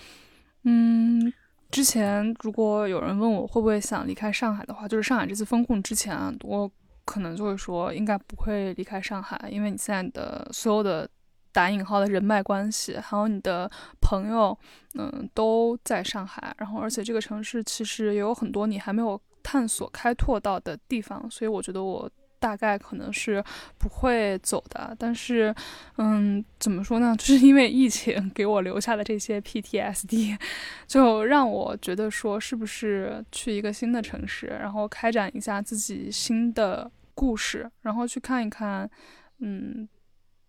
[0.63, 1.33] 嗯，
[1.71, 6.71] 之前如果有人问我会不会想离开上海的话，就是上海这次封控之前啊，我
[7.05, 11.09] 可能就会说应该不会离开上海，因为你现在的所有的
[11.53, 13.71] 打引号的人脉关系，还有你的
[14.01, 14.59] 朋友，
[14.95, 16.55] 嗯，都在上海。
[16.59, 22.11] 然后，而且这个城市其实也有很多你还没有探索开拓到的地方，所以我觉得我。
[22.45, 23.43] 大概可能是
[23.79, 25.55] 不会走的，但是，
[25.97, 27.17] 嗯，怎么说呢？
[27.17, 30.39] 就是因为疫情给我留下的这些 PTSD，
[30.87, 38.91] 就让我觉得说，是不是去一个新的城市，然后开展一下自己新的故事，然后去看一看，
[39.39, 39.89] 嗯，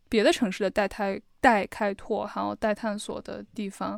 [0.09, 3.97] 别的城市的待开待开拓，还有待探索的地方，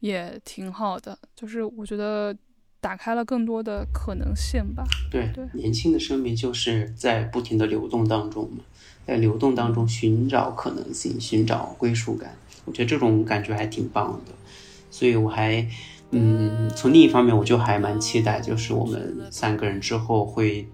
[0.00, 1.18] 也挺好的。
[1.34, 2.34] 就是我觉得。
[2.80, 4.84] 打开了更多的可能性吧。
[5.10, 8.64] 对，年轻的生命就是在不停的流动当中嘛，
[9.06, 12.36] 在流动当中寻找可能性，寻找归属感。
[12.64, 14.32] 我觉得这种感觉还挺棒的。
[14.90, 15.66] 所以我还，
[16.10, 20.68] 嗯，从另一方面，我就还蛮期待，就是我们三个人之后会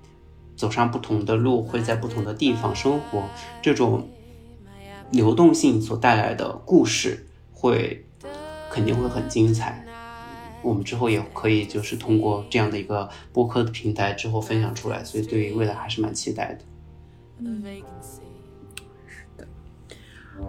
[0.55, 3.25] 走上不同的路，会在不同的地方生活。
[3.63, 4.09] 这种
[5.11, 8.05] 流动性所带来的故事，会
[8.71, 9.85] 肯定会很精彩。
[10.63, 16.65] 我们之后也可以就是通过这样的一个播客的平台之后分享出来，所以对于未来还是蛮期待的。
[17.39, 17.63] 嗯，
[19.07, 19.45] 是的。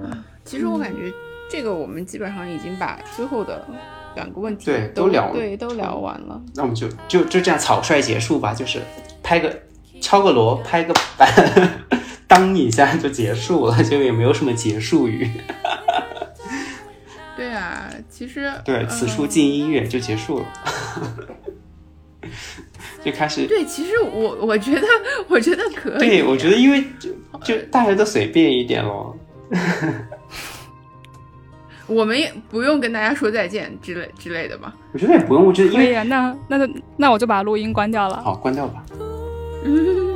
[0.07, 1.11] 啊，其实我感觉
[1.49, 3.65] 这个我们基本上已经把最后的
[4.15, 6.41] 两个问题对都聊对都聊完了。
[6.55, 8.79] 那我们就就就这样草率结束吧，就是
[9.23, 9.61] 拍个
[9.99, 11.27] 敲个锣，拍个板，
[12.27, 15.29] 当一下就结束了，就也没有什么结束语。
[17.35, 20.45] 对啊，其实对此处进音乐就结束了，
[23.03, 23.47] 就开始。
[23.47, 24.87] 对，其实我我觉得
[25.27, 25.99] 我觉得可以。
[25.99, 27.09] 对，我觉得因为就
[27.43, 29.17] 就大家都随便一点咯。
[31.85, 34.73] 我们也不用跟大家说再见之类之类的吧？
[34.93, 36.01] 我觉得也不用，我觉得可以啊。
[36.03, 36.57] 那那
[36.97, 38.21] 那我就把录音关掉了。
[38.23, 38.83] 好，关掉吧。
[39.65, 40.11] there